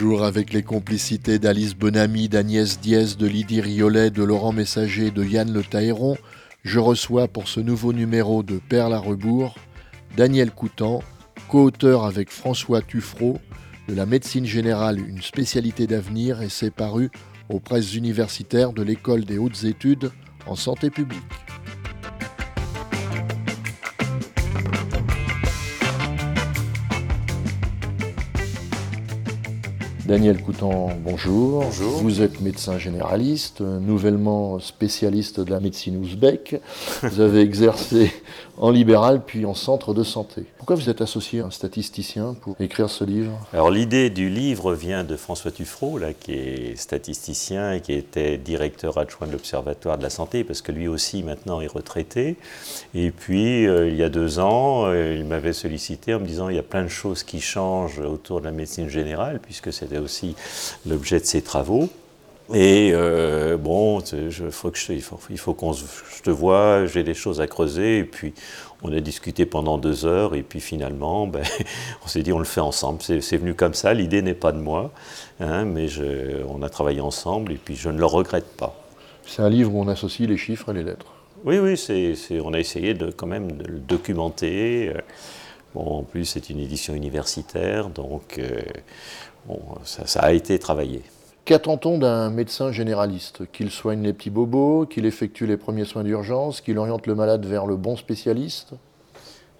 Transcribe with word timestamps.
Bonjour 0.00 0.22
avec 0.22 0.52
les 0.52 0.62
complicités 0.62 1.40
d'Alice 1.40 1.74
Bonamy, 1.74 2.28
d'Agnès 2.28 2.78
Diez, 2.78 3.16
de 3.18 3.26
Lydie 3.26 3.60
Riolet, 3.60 4.10
de 4.10 4.22
Laurent 4.22 4.52
Messager, 4.52 5.10
de 5.10 5.24
Yann 5.24 5.52
Le 5.52 5.64
Taéron, 5.64 6.16
je 6.62 6.78
reçois 6.78 7.26
pour 7.26 7.48
ce 7.48 7.58
nouveau 7.58 7.92
numéro 7.92 8.44
de 8.44 8.60
Perle 8.60 8.94
à 8.94 9.00
rebours 9.00 9.56
Daniel 10.16 10.52
Coutan, 10.52 11.02
co-auteur 11.48 12.04
avec 12.04 12.30
François 12.30 12.80
Tuffreau 12.80 13.40
de 13.88 13.94
La 13.96 14.06
médecine 14.06 14.46
générale, 14.46 15.00
une 15.00 15.20
spécialité 15.20 15.88
d'avenir 15.88 16.42
et 16.42 16.48
c'est 16.48 16.70
paru 16.70 17.10
aux 17.48 17.58
presses 17.58 17.96
universitaires 17.96 18.72
de 18.72 18.82
l'École 18.84 19.24
des 19.24 19.38
hautes 19.38 19.64
études 19.64 20.12
en 20.46 20.54
santé 20.54 20.90
publique. 20.90 21.47
Daniel 30.08 30.42
Coutan, 30.42 30.88
bonjour. 31.04 31.64
Bonjour. 31.64 31.98
Vous 31.98 32.22
êtes 32.22 32.40
médecin 32.40 32.78
généraliste, 32.78 33.60
nouvellement 33.60 34.58
spécialiste 34.58 35.38
de 35.38 35.50
la 35.50 35.60
médecine 35.60 35.98
ouzbek. 35.98 36.62
Vous 37.02 37.20
avez 37.20 37.42
exercé 37.42 38.10
en 38.60 38.70
libéral 38.70 39.22
puis 39.24 39.46
en 39.46 39.54
centre 39.54 39.94
de 39.94 40.02
santé. 40.02 40.44
Pourquoi 40.56 40.76
vous 40.76 40.90
êtes 40.90 41.00
associé 41.00 41.40
à 41.40 41.46
un 41.46 41.50
statisticien 41.50 42.34
pour 42.34 42.56
écrire 42.60 42.90
ce 42.90 43.04
livre? 43.04 43.38
Alors 43.52 43.70
l'idée 43.70 44.10
du 44.10 44.28
livre 44.28 44.74
vient 44.74 45.04
de 45.04 45.16
François 45.16 45.50
Tuffreau, 45.50 45.98
là, 45.98 46.12
qui 46.12 46.32
est 46.32 46.76
statisticien 46.76 47.72
et 47.72 47.80
qui 47.80 47.92
était 47.92 48.36
directeur 48.36 48.98
adjoint 48.98 49.26
de 49.26 49.32
l'Observatoire 49.32 49.98
de 49.98 50.02
la 50.02 50.10
santé, 50.10 50.44
parce 50.44 50.62
que 50.62 50.72
lui 50.72 50.88
aussi 50.88 51.22
maintenant 51.22 51.60
est 51.60 51.66
retraité. 51.66 52.36
Et 52.94 53.10
puis 53.10 53.66
euh, 53.66 53.88
il 53.88 53.96
y 53.96 54.02
a 54.02 54.08
deux 54.08 54.38
ans, 54.38 54.86
euh, 54.86 55.16
il 55.18 55.24
m'avait 55.24 55.52
sollicité 55.52 56.14
en 56.14 56.20
me 56.20 56.26
disant 56.26 56.48
il 56.48 56.56
y 56.56 56.60
a 56.60 56.62
plein 56.64 56.82
de 56.82 56.88
choses 56.88 57.22
qui 57.22 57.40
changent 57.40 58.00
autour 58.00 58.40
de 58.40 58.46
la 58.46 58.52
médecine 58.52 58.88
générale, 58.88 59.40
puisque 59.40 59.72
c'était 59.72 59.98
aussi 59.98 60.34
l'objet 60.86 61.20
de 61.20 61.24
ses 61.24 61.42
travaux. 61.42 61.88
Et 62.54 62.92
euh, 62.94 63.58
bon, 63.58 64.00
je, 64.00 64.48
faut 64.48 64.70
que 64.70 64.78
je, 64.78 64.92
il 64.92 65.02
faut, 65.02 65.18
il 65.28 65.38
faut 65.38 65.52
qu'on 65.52 65.74
je 65.74 66.22
te 66.22 66.30
voie, 66.30 66.86
j'ai 66.86 67.02
des 67.02 67.12
choses 67.12 67.40
à 67.42 67.46
creuser. 67.46 67.98
Et 67.98 68.04
puis, 68.04 68.32
on 68.82 68.90
a 68.92 69.00
discuté 69.00 69.44
pendant 69.44 69.76
deux 69.76 70.06
heures. 70.06 70.34
Et 70.34 70.42
puis, 70.42 70.60
finalement, 70.60 71.26
ben, 71.26 71.44
on 72.04 72.08
s'est 72.08 72.22
dit, 72.22 72.32
on 72.32 72.38
le 72.38 72.46
fait 72.46 72.62
ensemble. 72.62 73.02
C'est 73.02 73.36
venu 73.36 73.54
comme 73.54 73.74
ça. 73.74 73.92
L'idée 73.92 74.22
n'est 74.22 74.34
pas 74.34 74.52
de 74.52 74.58
moi. 74.58 74.92
Hein, 75.40 75.66
mais 75.66 75.88
je, 75.88 76.42
on 76.48 76.62
a 76.62 76.70
travaillé 76.70 77.00
ensemble. 77.00 77.52
Et 77.52 77.56
puis, 77.56 77.76
je 77.76 77.90
ne 77.90 77.98
le 77.98 78.06
regrette 78.06 78.56
pas. 78.56 78.74
C'est 79.26 79.42
un 79.42 79.50
livre 79.50 79.74
où 79.74 79.80
on 79.82 79.88
associe 79.88 80.26
les 80.26 80.38
chiffres 80.38 80.70
et 80.70 80.74
les 80.74 80.84
lettres. 80.84 81.12
Oui, 81.44 81.58
oui, 81.58 81.78
on 82.42 82.54
a 82.54 82.58
essayé 82.58 82.94
de, 82.94 83.10
quand 83.10 83.26
même 83.26 83.52
de 83.52 83.64
le 83.64 83.78
documenter. 83.78 84.92
Bon, 85.74 85.98
en 85.98 86.02
plus, 86.02 86.24
c'est 86.24 86.48
une 86.48 86.60
édition 86.60 86.94
universitaire. 86.94 87.90
Donc, 87.90 88.38
euh, 88.38 88.62
bon, 89.46 89.60
ça, 89.84 90.06
ça 90.06 90.20
a 90.20 90.32
été 90.32 90.58
travaillé. 90.58 91.02
Qu'attend-on 91.48 91.96
d'un 91.96 92.28
médecin 92.28 92.72
généraliste? 92.72 93.50
Qu'il 93.52 93.70
soigne 93.70 94.02
les 94.02 94.12
petits 94.12 94.28
bobos, 94.28 94.84
qu'il 94.84 95.06
effectue 95.06 95.46
les 95.46 95.56
premiers 95.56 95.86
soins 95.86 96.04
d'urgence, 96.04 96.60
qu'il 96.60 96.76
oriente 96.76 97.06
le 97.06 97.14
malade 97.14 97.46
vers 97.46 97.64
le 97.64 97.76
bon 97.76 97.96
spécialiste? 97.96 98.74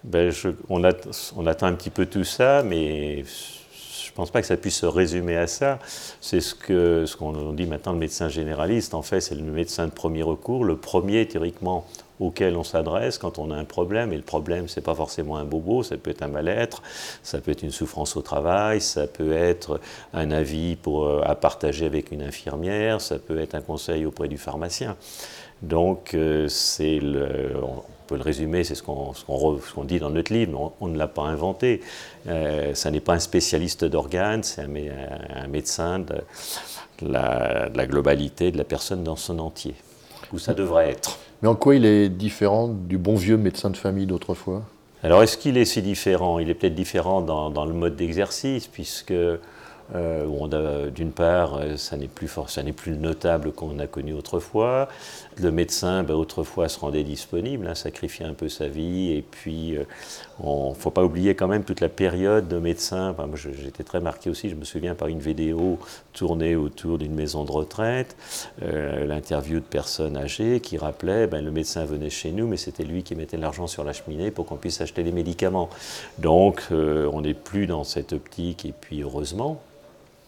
Ben 0.04 0.30
on, 0.68 0.84
attend 0.84 1.66
un 1.66 1.72
petit 1.72 1.88
peu 1.88 2.04
tout 2.04 2.24
ça, 2.24 2.62
mais 2.62 3.24
je 3.24 4.10
ne 4.10 4.14
pense 4.14 4.30
pas 4.30 4.42
que 4.42 4.46
ça 4.46 4.58
puisse 4.58 4.76
se 4.76 4.84
résumer 4.84 5.38
à 5.38 5.46
ça. 5.46 5.78
C'est 6.20 6.42
ce 6.42 7.16
qu'on 7.16 7.52
dit 7.54 7.64
maintenant 7.64 7.92
le 7.92 7.98
médecin 7.98 8.28
généraliste. 8.28 8.92
En 8.92 9.00
fait, 9.00 9.22
c'est 9.22 9.34
le 9.34 9.40
médecin 9.40 9.86
de 9.86 9.90
premier 9.90 10.22
recours, 10.22 10.66
le 10.66 10.76
premier 10.76 11.26
théoriquement 11.26 11.86
auquel 12.20 12.56
on 12.56 12.64
s'adresse 12.64 13.18
quand 13.18 13.38
on 13.38 13.50
a 13.50 13.56
un 13.56 13.64
problème. 13.64 14.12
Et 14.12 14.16
le 14.16 14.22
problème, 14.22 14.68
ce 14.68 14.78
n'est 14.78 14.84
pas 14.84 14.94
forcément 14.94 15.36
un 15.36 15.44
bobo, 15.44 15.82
ça 15.82 15.96
peut 15.96 16.10
être 16.10 16.22
un 16.22 16.28
mal-être, 16.28 16.82
ça 17.22 17.40
peut 17.40 17.50
être 17.50 17.62
une 17.62 17.70
souffrance 17.70 18.16
au 18.16 18.22
travail, 18.22 18.80
ça 18.80 19.06
peut 19.06 19.32
être 19.32 19.80
un 20.12 20.30
avis 20.30 20.76
pour, 20.76 21.22
à 21.22 21.34
partager 21.34 21.86
avec 21.86 22.10
une 22.12 22.22
infirmière, 22.22 23.00
ça 23.00 23.18
peut 23.18 23.38
être 23.38 23.54
un 23.54 23.60
conseil 23.60 24.06
auprès 24.06 24.28
du 24.28 24.38
pharmacien. 24.38 24.96
Donc, 25.62 26.14
euh, 26.14 26.46
c'est 26.48 27.00
on 27.02 27.82
peut 28.06 28.16
le 28.16 28.22
résumer, 28.22 28.64
c'est 28.64 28.74
ce 28.74 28.82
qu'on 28.82 29.12
qu 29.12 29.74
qu 29.74 29.86
dit 29.86 29.98
dans 29.98 30.10
notre 30.10 30.32
livre, 30.32 30.52
mais 30.52 30.70
on, 30.80 30.88
ne 30.88 30.96
l'a 30.96 31.08
pas 31.08 31.22
inventé. 31.22 31.82
Euh, 32.26 32.74
ça 32.74 32.90
n'est 32.90 33.00
pas 33.00 33.14
un 33.14 33.18
spécialiste 33.18 33.84
d'organes, 33.84 34.42
c'est 34.44 34.62
un, 34.62 35.48
médecin 35.48 35.98
de 35.98 36.22
la 37.02 37.86
globalité 37.86 38.50
de 38.50 38.56
la 38.56 38.64
personne 38.64 39.02
dans 39.02 39.16
son 39.16 39.38
entier, 39.40 39.74
où 40.32 40.38
ça 40.38 40.54
devrait 40.54 40.90
être. 40.90 41.18
Mais 41.42 41.48
en 41.48 41.54
quoi 41.54 41.76
il 41.76 41.84
est 41.84 42.08
différent 42.08 42.68
du 42.68 42.98
bon 42.98 43.14
vieux 43.14 43.36
médecin 43.36 43.70
de 43.70 43.76
famille 43.76 44.06
d'autrefois? 44.06 44.62
Alors 45.04 45.22
est-ce 45.22 45.36
qu'il 45.36 45.56
est 45.56 45.64
si 45.64 45.82
différent? 45.82 46.40
Il 46.40 46.50
est 46.50 46.54
peut-être 46.54 46.74
différent 46.74 47.20
dans, 47.20 47.64
le 47.64 47.72
mode 47.72 47.94
d'exercice, 47.94 48.66
puisque 48.66 49.12
euh, 49.94 50.90
d'une 50.90 51.12
part, 51.12 51.60
ça 51.76 51.96
n'est 51.96 52.08
plus, 52.08 52.28
plus 52.76 52.92
le 52.92 52.98
notable 52.98 53.52
qu'on 53.52 53.78
a 53.78 53.86
connu 53.86 54.12
autrefois. 54.12 54.88
Le 55.40 55.52
médecin, 55.52 56.02
ben, 56.02 56.14
autrefois, 56.14 56.68
se 56.68 56.80
rendait 56.80 57.04
disponible, 57.04 57.68
hein, 57.68 57.76
sacrifiait 57.76 58.26
un 58.26 58.34
peu 58.34 58.48
sa 58.48 58.66
vie. 58.66 59.12
Et 59.12 59.22
puis, 59.22 59.68
il 59.68 59.78
euh, 59.78 60.70
ne 60.70 60.74
faut 60.74 60.90
pas 60.90 61.04
oublier 61.04 61.36
quand 61.36 61.48
même 61.48 61.62
toute 61.62 61.80
la 61.80 61.88
période 61.88 62.48
de 62.48 62.58
médecin. 62.58 63.14
J'étais 63.62 63.84
très 63.84 64.00
marqué 64.00 64.30
aussi, 64.30 64.50
je 64.50 64.56
me 64.56 64.64
souviens 64.64 64.96
par 64.96 65.06
une 65.06 65.20
vidéo 65.20 65.78
tournée 66.18 66.56
autour 66.56 66.98
d'une 66.98 67.14
maison 67.14 67.44
de 67.44 67.52
retraite, 67.52 68.16
euh, 68.62 69.06
l'interview 69.06 69.60
de 69.60 69.64
personnes 69.64 70.16
âgées 70.16 70.58
qui 70.60 70.76
rappelaient, 70.76 71.28
ben, 71.28 71.44
le 71.44 71.52
médecin 71.52 71.84
venait 71.84 72.10
chez 72.10 72.32
nous, 72.32 72.48
mais 72.48 72.56
c'était 72.56 72.82
lui 72.82 73.04
qui 73.04 73.14
mettait 73.14 73.36
l'argent 73.36 73.68
sur 73.68 73.84
la 73.84 73.92
cheminée 73.92 74.32
pour 74.32 74.44
qu'on 74.44 74.56
puisse 74.56 74.80
acheter 74.80 75.04
les 75.04 75.12
médicaments. 75.12 75.68
Donc, 76.18 76.62
euh, 76.72 77.08
on 77.12 77.20
n'est 77.20 77.34
plus 77.34 77.68
dans 77.68 77.84
cette 77.84 78.12
optique, 78.12 78.64
et 78.66 78.72
puis 78.78 79.02
heureusement. 79.02 79.60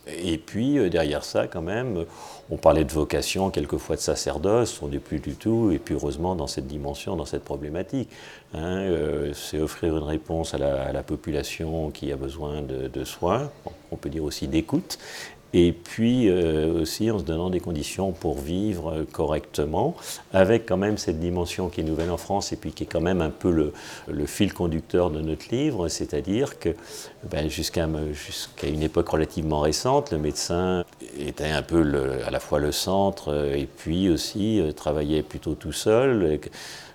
Et 0.07 0.39
puis 0.39 0.79
euh, 0.79 0.89
derrière 0.89 1.25
ça, 1.25 1.47
quand 1.49 1.61
même, 1.61 2.05
on 2.51 2.57
parlait 2.57 2.85
de 2.85 2.93
vocation, 2.93 3.51
quelquefois 3.51 3.97
de 3.97 4.01
sacerdoce, 4.01 4.81
on 4.83 4.89
n'est 4.89 4.99
plus 4.99 5.19
du 5.19 5.35
tout, 5.35 5.73
et 5.73 5.79
puis 5.79 5.95
heureusement 5.95 6.37
dans 6.37 6.47
cette 6.47 6.69
dimension, 6.69 7.17
dans 7.17 7.27
cette 7.27 7.45
problématique. 7.45 8.09
Hein, 8.55 8.91
c'est 9.35 9.59
offrir 9.59 9.97
une 9.97 10.05
réponse 10.05 10.55
à 10.55 10.59
la, 10.59 11.03
population 11.03 11.91
qui 11.91 12.13
a 12.13 12.17
besoin 12.17 12.63
de 12.63 13.05
soins, 13.05 13.51
on 13.93 13.97
peut 13.97 14.09
dire 14.09 14.25
aussi 14.25 14.49
d'écoute, 14.49 14.99
et 15.53 15.73
puis 15.73 16.29
euh, 16.29 16.83
aussi 16.83 17.11
en 17.11 17.19
se 17.19 17.25
donnant 17.25 17.51
des 17.51 17.61
conditions 17.61 18.13
pour 18.13 18.39
vivre 18.39 19.05
correctement, 19.13 19.97
avec 20.33 20.67
quand 20.67 20.77
même 20.77 20.99
cette 20.99 21.19
dimension 21.19 21.69
qui 21.69 21.81
est 21.81 21.85
nouvelle 21.85 22.11
en 22.11 22.17
France 22.17 22.53
et 22.53 22.57
puis 22.57 22.73
qui 22.73 22.85
est 22.85 22.87
quand 22.87 23.01
même 23.01 23.21
un 23.21 23.31
peu 23.31 23.51
le, 24.09 24.27
fil 24.27 24.53
conducteur 24.53 25.11
de 25.11 25.21
notre 25.21 25.47
livre, 25.51 25.89
c'est-à-dire 25.89 26.59
que 26.59 26.71
ben, 27.31 27.49
jusqu'à 27.49 27.89
jusqu 28.13 28.67
une 28.67 28.83
époque 28.83 29.09
relativement 29.09 29.61
récente, 29.61 30.13
le 30.13 30.19
médecin 30.19 30.85
était 31.19 31.51
un 31.51 31.63
peu 31.63 31.85
à 32.27 32.31
la 32.31 32.41
fois 32.41 32.59
le 32.59 32.73
centre 32.73 33.53
et 33.55 33.67
puis 33.67 34.09
aussi 34.09 34.61
euh, 34.61 34.73
travaillait 34.73 35.23
plutôt 35.23 35.55
tout 35.55 35.73
seul 35.73 36.39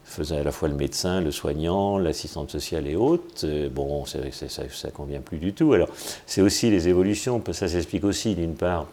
faisait 0.06 0.38
à 0.38 0.44
la 0.44 0.52
fois 0.52 0.70
le 0.70 0.76
médecin, 0.76 1.20
le 1.20 1.32
soignant, 1.32 1.98
l'assistante 1.98 2.52
sociale 2.52 2.88
et 2.88 2.96
autres. 2.96 3.44
Euh, 3.44 3.70
bon, 3.70 4.06
ça 4.06 4.20
ne 4.20 4.90
convient 4.92 5.20
plus 5.20 5.38
du 5.38 5.54
tout. 5.54 5.74
Alors, 5.74 5.90
c'est 6.26 6.42
aussi 6.42 6.70
les 6.70 6.88
évolutions, 6.88 7.42
ça 7.52 7.68
s'explique 7.68 8.04
aussi 8.04 8.36
d'une 8.36 8.56
part 8.56 8.88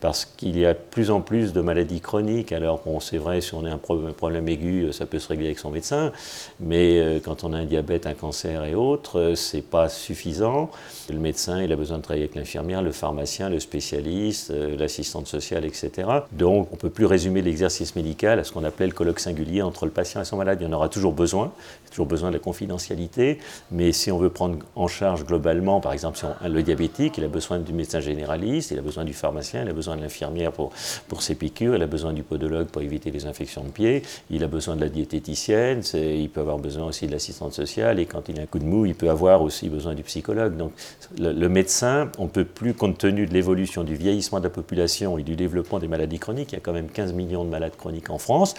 parce 0.00 0.24
qu'il 0.24 0.58
y 0.58 0.64
a 0.64 0.74
de 0.74 0.78
plus 0.78 1.10
en 1.10 1.20
plus 1.20 1.52
de 1.52 1.60
maladies 1.60 2.00
chroniques. 2.00 2.52
Alors, 2.52 2.82
c'est 3.00 3.18
vrai, 3.18 3.40
si 3.40 3.54
on 3.54 3.64
a 3.64 3.70
un 3.70 3.78
problème 3.78 4.48
aigu, 4.48 4.92
ça 4.92 5.06
peut 5.06 5.18
se 5.18 5.28
régler 5.28 5.46
avec 5.46 5.58
son 5.58 5.70
médecin, 5.70 6.12
mais 6.60 6.98
euh, 6.98 7.18
quand 7.22 7.44
on 7.44 7.52
a 7.52 7.58
un 7.58 7.64
diabète, 7.64 8.06
un 8.06 8.14
cancer 8.14 8.64
et 8.64 8.74
autres, 8.74 9.18
euh, 9.18 9.34
c'est 9.34 9.62
pas 9.62 9.88
suffisant. 9.88 10.70
Le 11.10 11.18
médecin, 11.18 11.62
il 11.62 11.72
a 11.72 11.76
besoin 11.76 11.98
de 11.98 12.02
travailler 12.02 12.24
avec 12.24 12.36
l'infirmière, 12.36 12.82
le 12.82 12.92
pharmacien, 12.92 13.48
le 13.48 13.58
spécialiste, 13.58 14.50
euh, 14.50 14.76
l'assistante 14.76 15.26
sociale, 15.26 15.64
etc. 15.64 16.08
Donc, 16.32 16.68
on 16.72 16.76
peut 16.76 16.90
plus 16.90 17.06
résumer 17.06 17.42
l'exercice 17.42 17.96
médical 17.96 18.38
à 18.38 18.44
ce 18.44 18.52
qu'on 18.52 18.64
appelait 18.64 18.86
le 18.86 18.92
colloque 18.92 19.20
singulier 19.20 19.62
entre 19.62 19.84
le 19.84 19.90
patient 19.90 20.20
et 20.20 20.24
son 20.24 20.36
malade. 20.36 20.58
Il 20.60 20.64
y 20.64 20.66
en 20.68 20.72
aura 20.72 20.88
toujours 20.88 21.12
besoin, 21.12 21.52
il 21.84 21.88
a 21.88 21.90
toujours 21.90 22.06
besoin 22.06 22.28
de 22.28 22.34
la 22.34 22.40
confidentialité, 22.40 23.38
mais 23.70 23.92
si 23.92 24.12
on 24.12 24.18
veut 24.18 24.30
prendre 24.30 24.58
en 24.76 24.86
charge 24.86 25.24
globalement, 25.24 25.80
par 25.80 25.92
exemple, 25.92 26.18
le 26.44 26.62
diabétique, 26.62 27.18
il 27.18 27.24
a 27.24 27.28
besoin 27.28 27.58
du 27.58 27.72
médecin 27.72 28.00
généraliste, 28.00 28.70
il 28.70 28.78
a 28.78 28.82
besoin 28.82 29.04
du 29.04 29.12
pharmacien, 29.12 29.57
il 29.62 29.68
a 29.68 29.72
besoin 29.72 29.96
de 29.96 30.02
l'infirmière 30.02 30.52
pour, 30.52 30.72
pour 31.08 31.22
ses 31.22 31.34
piqûres, 31.34 31.76
il 31.76 31.82
a 31.82 31.86
besoin 31.86 32.12
du 32.12 32.22
podologue 32.22 32.68
pour 32.68 32.82
éviter 32.82 33.10
les 33.10 33.26
infections 33.26 33.64
de 33.64 33.70
pied, 33.70 34.02
il 34.30 34.42
a 34.44 34.48
besoin 34.48 34.76
de 34.76 34.80
la 34.80 34.88
diététicienne, 34.88 35.82
il 35.94 36.28
peut 36.30 36.40
avoir 36.40 36.58
besoin 36.58 36.86
aussi 36.86 37.06
de 37.06 37.12
l'assistante 37.12 37.52
sociale, 37.52 37.98
et 37.98 38.06
quand 38.06 38.28
il 38.28 38.38
a 38.38 38.42
un 38.42 38.46
coup 38.46 38.58
de 38.58 38.64
mou, 38.64 38.86
il 38.86 38.94
peut 38.94 39.10
avoir 39.10 39.42
aussi 39.42 39.68
besoin 39.68 39.94
du 39.94 40.02
psychologue. 40.02 40.56
Donc 40.56 40.72
le, 41.18 41.48
médecin, 41.48 42.10
on 42.18 42.24
ne 42.24 42.28
peut 42.28 42.44
plus, 42.44 42.74
compte 42.74 42.98
tenu 42.98 43.26
de 43.26 43.32
l'évolution 43.32 43.84
du 43.84 43.94
vieillissement 43.94 44.38
de 44.38 44.44
la 44.44 44.50
population 44.50 45.18
et 45.18 45.22
du 45.22 45.36
développement 45.36 45.78
des 45.78 45.88
maladies 45.88 46.18
chroniques, 46.18 46.52
il 46.52 46.56
y 46.56 46.58
a 46.58 46.60
quand 46.60 46.72
même 46.72 46.88
15 46.88 47.12
millions 47.12 47.44
de 47.44 47.50
malades 47.50 47.76
chroniques 47.76 48.10
en 48.10 48.18
France, 48.18 48.54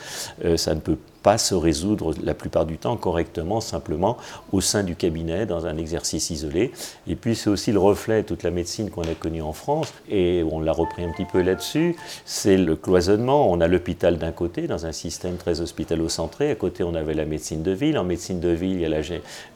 euh, 0.45 0.57
ça 0.57 0.73
ne 0.75 0.79
peut 0.79 0.95
pas 0.95 1.18
se 1.37 1.55
résoudre 1.55 2.13
la 2.23 2.33
plupart 2.33 2.65
du 2.65 2.77
temps 2.77 2.97
correctement, 2.97 3.61
simplement 3.61 4.17
au 4.51 4.61
sein 4.61 4.83
du 4.83 4.95
cabinet, 4.95 5.45
dans 5.45 5.65
un 5.65 5.77
exercice 5.77 6.29
isolé. 6.29 6.71
Et 7.07 7.15
puis 7.15 7.35
c'est 7.35 7.49
aussi 7.49 7.71
le 7.71 7.79
reflet 7.79 8.23
de 8.23 8.27
toute 8.27 8.43
la 8.43 8.51
médecine 8.51 8.89
qu'on 8.89 9.03
a 9.03 9.15
connue 9.19 9.41
en 9.41 9.53
France, 9.53 9.93
et 10.09 10.43
on 10.49 10.59
l'a 10.59 10.71
repris 10.71 11.03
un 11.03 11.11
petit 11.11 11.25
peu 11.25 11.41
là-dessus, 11.41 11.95
c'est 12.25 12.57
le 12.57 12.75
cloisonnement. 12.75 13.51
On 13.51 13.61
a 13.61 13.67
l'hôpital 13.67 14.17
d'un 14.17 14.31
côté, 14.31 14.67
dans 14.67 14.85
un 14.85 14.91
système 14.91 15.37
très 15.37 15.61
hospitalo-centré, 15.61 16.51
à 16.51 16.55
côté 16.55 16.83
on 16.83 16.95
avait 16.95 17.13
la 17.13 17.25
médecine 17.25 17.63
de 17.63 17.71
ville, 17.71 17.97
en 17.97 18.03
médecine 18.03 18.39
de 18.39 18.49
ville 18.49 18.73
il 18.73 18.81
y 18.81 18.85
a 18.85 19.01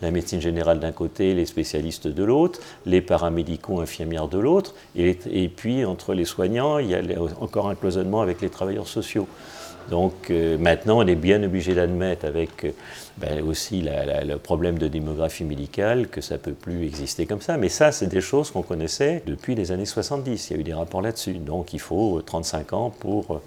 la, 0.02 0.12
médecine 0.12 0.42
générale 0.42 0.80
d'un 0.80 0.92
côté, 0.92 1.34
les 1.34 1.46
spécialistes 1.46 2.08
de 2.08 2.24
l'autre, 2.24 2.60
les 2.86 3.02
paramédicaux, 3.02 3.80
infirmières 3.80 4.28
de 4.28 4.40
l'autre, 4.40 4.74
et 4.96 5.50
puis 5.56 5.86
entre 5.86 6.14
les 6.14 6.26
soignants, 6.26 6.80
il 6.80 6.90
y 6.90 6.96
a 6.96 7.02
encore 7.40 7.70
un 7.70 7.76
cloisonnement 7.76 8.22
avec 8.22 8.42
les 8.42 8.50
travailleurs 8.50 8.88
sociaux. 8.88 9.28
Donc 9.90 10.30
euh, 10.30 10.58
maintenant, 10.58 11.00
on 11.00 11.08
est 11.08 11.16
bien 11.16 11.42
obligé 11.44 11.74
d'admettre, 11.74 12.26
avec 12.26 12.66
euh, 12.66 12.72
ben, 13.18 13.42
aussi 13.48 13.84
le 13.84 14.36
problème 14.38 14.78
de 14.78 14.88
démographie 14.88 15.44
médicale, 15.44 16.08
que 16.08 16.22
ça 16.22 16.36
ne 16.36 16.40
peut 16.40 16.54
plus 16.54 16.84
exister 16.86 17.26
comme 17.26 17.42
ça. 17.42 17.58
Mais 17.58 17.70
ça, 17.70 17.92
c'est 17.92 18.08
des 18.08 18.22
choses 18.22 18.52
qu'on 18.52 18.64
connaissait 18.64 19.24
depuis 19.26 19.56
les 19.56 19.72
années 19.72 19.86
70. 19.86 20.50
Il 20.50 20.54
y 20.54 20.58
a 20.58 20.60
eu 20.60 20.64
des 20.64 20.74
rapports 20.74 21.02
là-dessus. 21.02 21.34
Donc 21.34 21.74
il 21.74 21.80
faut 21.80 22.22
35 22.26 22.74
ans 22.74 22.90
pour, 22.90 23.42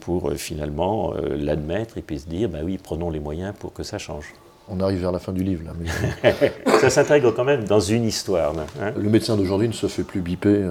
pour 0.00 0.30
euh, 0.30 0.34
finalement 0.34 1.14
l'admettre 1.36 1.98
et 1.98 2.02
puis 2.02 2.18
se 2.18 2.28
dire, 2.28 2.48
ben 2.48 2.62
oui, 2.64 2.78
prenons 2.82 3.10
les 3.10 3.20
moyens 3.20 3.54
pour 3.58 3.72
que 3.72 3.82
ça 3.82 3.98
change. 3.98 4.32
On 4.68 4.80
arrive 4.80 5.00
vers 5.00 5.12
la 5.12 5.18
fin 5.18 5.32
du 5.32 5.42
livre, 5.42 5.64
là. 5.64 6.32
ça 6.80 6.88
s'intègre 6.88 7.32
quand 7.32 7.44
même 7.44 7.64
dans 7.64 7.80
une 7.80 8.04
histoire. 8.04 8.54
Hein. 8.80 8.92
le 8.96 9.10
médecin 9.10 9.36
d'aujourd'hui 9.36 9.68
ne 9.68 9.72
se 9.72 9.88
fait 9.88 10.04
plus 10.04 10.20
biper 10.20 10.70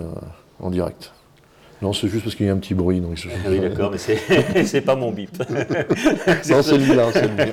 en 0.59 0.69
direct. 0.69 1.12
Non, 1.81 1.94
c'est 1.94 2.07
juste 2.10 2.24
parce 2.24 2.36
qu'il 2.36 2.45
y 2.45 2.50
a 2.50 2.54
un 2.54 2.57
petit 2.57 2.75
bruit. 2.75 3.00
Donc 3.00 3.18
ah 3.28 3.48
oui, 3.50 3.60
d'accord, 3.60 3.92
mais 3.92 3.98
c'est 4.66 4.81
pas 4.81 4.95
mon 4.95 5.12
bip. 5.12 5.31
non, 5.50 6.62
c'est 6.62 6.78
mien, 6.78 7.10
c'est 7.12 7.28
mien. 7.28 7.45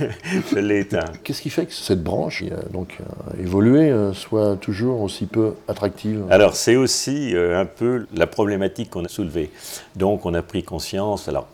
Je 0.52 0.58
l'ai 0.58 0.80
éteint. 0.80 1.04
Qu'est-ce 1.22 1.40
qui 1.40 1.50
fait 1.50 1.66
que 1.66 1.72
cette 1.72 2.02
branche, 2.02 2.42
qui 2.42 2.50
a 2.50 2.56
donc 2.72 2.98
euh, 3.00 3.42
évolué, 3.42 3.90
euh, 3.90 4.12
soit 4.12 4.56
toujours 4.56 5.02
aussi 5.02 5.26
peu 5.26 5.54
attractive? 5.68 6.24
Alors, 6.30 6.56
c'est 6.56 6.74
aussi 6.74 7.36
euh, 7.36 7.60
un 7.60 7.64
peu 7.64 8.06
la 8.12 8.26
problématique 8.26 8.90
qu'on 8.90 9.04
a 9.04 9.08
soulevée. 9.08 9.50
Donc, 9.94 10.26
on 10.26 10.34
a 10.34 10.42
pris 10.42 10.64
conscience. 10.64 11.28
Alors, 11.28 11.46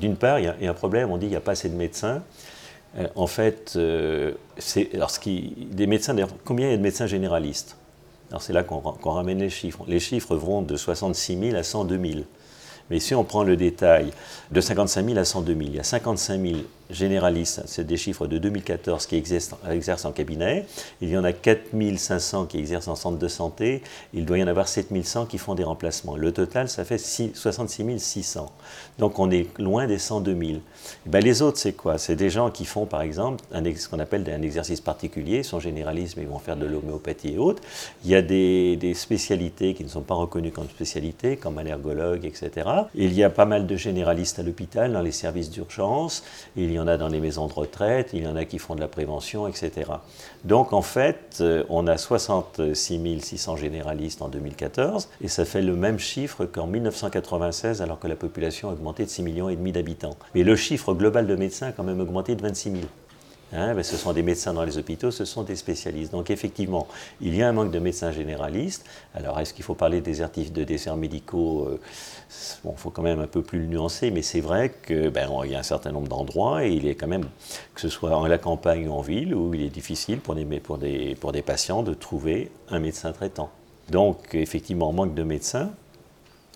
d'une 0.00 0.16
part, 0.16 0.38
il 0.38 0.44
y, 0.44 0.66
a 0.66 0.70
un 0.70 0.74
problème, 0.74 1.10
on 1.10 1.16
dit 1.16 1.22
qu'il 1.22 1.30
n'y 1.30 1.36
a 1.36 1.40
pas 1.40 1.52
assez 1.52 1.68
de 1.68 1.76
médecins. 1.76 2.22
en 3.16 3.26
fait, 3.26 3.78
c'est. 4.58 4.94
Alors, 4.94 5.10
ce 5.10 5.18
qui, 5.18 5.68
des 5.72 5.88
médecins, 5.88 6.14
combien 6.44 6.68
il 6.68 6.70
y 6.70 6.74
a 6.74 6.76
de 6.76 6.82
médecins 6.82 7.06
généralistes? 7.06 7.76
Alors 8.30 8.42
c'est 8.42 8.52
là 8.52 8.62
qu'on 8.62 9.10
ramène 9.10 9.38
les 9.38 9.50
chiffres. 9.50 9.84
Les 9.88 10.00
chiffres 10.00 10.36
vont 10.36 10.62
de 10.62 10.76
66 10.76 11.38
000 11.38 11.56
à 11.56 11.62
102 11.62 12.10
000. 12.10 12.24
Mais 12.90 13.00
si 13.00 13.14
on 13.14 13.24
prend 13.24 13.42
le 13.42 13.56
détail 13.56 14.12
de 14.50 14.60
55 14.60 15.04
000 15.06 15.18
à 15.18 15.24
102 15.24 15.54
000, 15.54 15.64
il 15.66 15.76
y 15.76 15.80
a 15.80 15.84
55 15.84 16.40
000 16.40 16.58
généralistes, 16.90 17.62
c'est 17.66 17.86
des 17.86 17.96
chiffres 17.96 18.26
de 18.26 18.38
2014 18.38 19.06
qui 19.06 19.16
exercent, 19.16 20.04
en 20.04 20.12
cabinet. 20.12 20.66
Il 21.00 21.08
y 21.10 21.18
en 21.18 21.24
a 21.24 21.32
4 21.32 21.70
500 21.96 22.46
qui 22.46 22.58
exercent 22.58 22.88
en 22.88 22.96
centre 22.96 23.18
de 23.18 23.28
santé. 23.28 23.82
Il 24.14 24.24
doit 24.24 24.38
y 24.38 24.42
en 24.42 24.46
avoir 24.46 24.68
7 24.68 24.88
100 25.04 25.26
qui 25.26 25.38
font 25.38 25.54
des 25.54 25.64
remplacements. 25.64 26.16
Le 26.16 26.32
total, 26.32 26.68
ça 26.68 26.84
fait 26.84 26.98
66 26.98 27.98
600. 27.98 28.52
Donc 28.98 29.18
on 29.18 29.30
est 29.30 29.46
loin 29.58 29.86
des 29.86 29.98
102 29.98 30.32
000. 30.32 30.42
Et 30.44 30.60
ben 31.06 31.22
les 31.22 31.42
autres, 31.42 31.58
c'est 31.58 31.72
quoi? 31.72 31.98
C'est 31.98 32.16
des 32.16 32.30
gens 32.30 32.50
qui 32.50 32.64
font, 32.64 32.86
par 32.86 33.02
exemple, 33.02 33.44
ce 33.52 33.88
qu'on 33.88 33.98
appelle 33.98 34.24
un 34.30 34.42
exercice 34.42 34.80
particulier. 34.80 35.38
Ils 35.38 35.44
sont 35.44 35.60
généralistes, 35.60 36.16
mais 36.16 36.22
ils 36.22 36.28
vont 36.28 36.38
faire 36.38 36.56
de 36.56 36.66
l'homéopathie 36.66 37.34
et 37.34 37.38
autres. 37.38 37.62
Il 38.04 38.10
y 38.10 38.14
a 38.14 38.22
des, 38.22 38.94
spécialités 38.94 39.74
qui 39.74 39.84
ne 39.84 39.88
sont 39.88 40.02
pas 40.02 40.14
reconnues 40.14 40.50
comme 40.50 40.68
spécialités, 40.68 41.36
comme 41.36 41.58
allergologue, 41.58 42.24
etc. 42.24 42.68
Il 42.94 43.12
y 43.12 43.22
a 43.22 43.30
pas 43.30 43.44
mal 43.44 43.66
de 43.66 43.76
généralistes 43.76 44.38
à 44.38 44.42
l'hôpital, 44.42 44.92
dans 44.92 45.02
les 45.02 45.12
services 45.12 45.50
d'urgence. 45.50 46.24
Y 46.78 46.80
en 46.80 46.86
a 46.86 46.96
dans 46.96 47.08
les 47.08 47.20
maisons 47.20 47.46
de 47.46 47.52
retraite, 47.52 48.10
il 48.12 48.22
y 48.22 48.26
en 48.26 48.36
a 48.36 48.44
qui 48.44 48.58
font 48.58 48.74
de 48.74 48.80
la 48.80 48.88
prévention, 48.88 49.46
etc. 49.46 49.90
Donc 50.44 50.72
en 50.72 50.82
fait, 50.82 51.38
euh, 51.40 51.64
on 51.68 51.86
a 51.86 51.98
66 51.98 53.20
600 53.20 53.56
généralistes 53.56 54.22
en 54.22 54.28
2014, 54.28 55.08
et 55.20 55.28
ça 55.28 55.44
fait 55.44 55.62
le 55.62 55.74
même 55.74 55.98
chiffre 55.98 56.44
qu'en 56.46 56.66
1996, 56.66 57.82
alors 57.82 57.98
que 57.98 58.08
la 58.08 58.16
population 58.16 58.70
a 58.70 58.72
augmenté 58.72 59.04
de 59.04 59.10
6 59.10 59.22
millions 59.22 59.48
et 59.48 59.56
demi 59.56 59.72
d'habitants. 59.72 60.16
Mais 60.34 60.42
le 60.42 60.56
chiffre 60.56 60.94
global 60.94 61.26
de 61.26 61.36
médecins 61.36 61.68
a 61.68 61.72
quand 61.72 61.84
même 61.84 62.00
augmenté 62.00 62.34
de 62.34 62.42
26 62.42 62.70
000. 62.70 62.82
Hein, 63.52 63.74
ben, 63.74 63.82
ce 63.82 63.96
sont 63.96 64.12
des 64.12 64.22
médecins 64.22 64.52
dans 64.52 64.64
les 64.64 64.76
hôpitaux, 64.76 65.10
ce 65.10 65.24
sont 65.24 65.42
des 65.42 65.56
spécialistes. 65.56 66.12
Donc 66.12 66.30
effectivement, 66.30 66.86
il 67.20 67.34
y 67.34 67.42
a 67.42 67.48
un 67.48 67.52
manque 67.52 67.70
de 67.70 67.78
médecins 67.78 68.12
généralistes. 68.12 68.84
Alors 69.14 69.40
est-ce 69.40 69.54
qu'il 69.54 69.64
faut 69.64 69.74
parler 69.74 70.00
des 70.00 70.18
de 70.18 70.64
déserts 70.64 70.96
médicaux 70.96 71.66
euh, 71.68 71.80
Bon, 72.62 72.74
faut 72.76 72.90
quand 72.90 73.02
même 73.02 73.20
un 73.20 73.26
peu 73.26 73.42
plus 73.42 73.60
le 73.60 73.66
nuancer, 73.66 74.10
mais 74.10 74.22
c'est 74.22 74.40
vrai 74.40 74.74
qu'il 74.86 75.10
ben, 75.10 75.30
y 75.46 75.54
a 75.54 75.58
un 75.58 75.62
certain 75.62 75.92
nombre 75.92 76.08
d'endroits, 76.08 76.64
et 76.64 76.72
il 76.72 76.86
est 76.86 76.94
quand 76.94 77.06
même, 77.06 77.24
que 77.74 77.80
ce 77.80 77.88
soit 77.88 78.14
en 78.16 78.26
la 78.26 78.38
campagne 78.38 78.86
ou 78.88 78.92
en 78.92 79.00
ville, 79.00 79.34
où 79.34 79.54
il 79.54 79.62
est 79.62 79.70
difficile 79.70 80.20
pour 80.20 80.34
des, 80.34 80.44
pour 80.60 80.78
des, 80.78 81.14
pour 81.14 81.32
des 81.32 81.42
patients 81.42 81.82
de 81.82 81.94
trouver 81.94 82.50
un 82.68 82.80
médecin 82.80 83.12
traitant. 83.12 83.50
Donc 83.90 84.34
effectivement, 84.34 84.92
manque 84.92 85.14
de 85.14 85.22
médecins. 85.22 85.70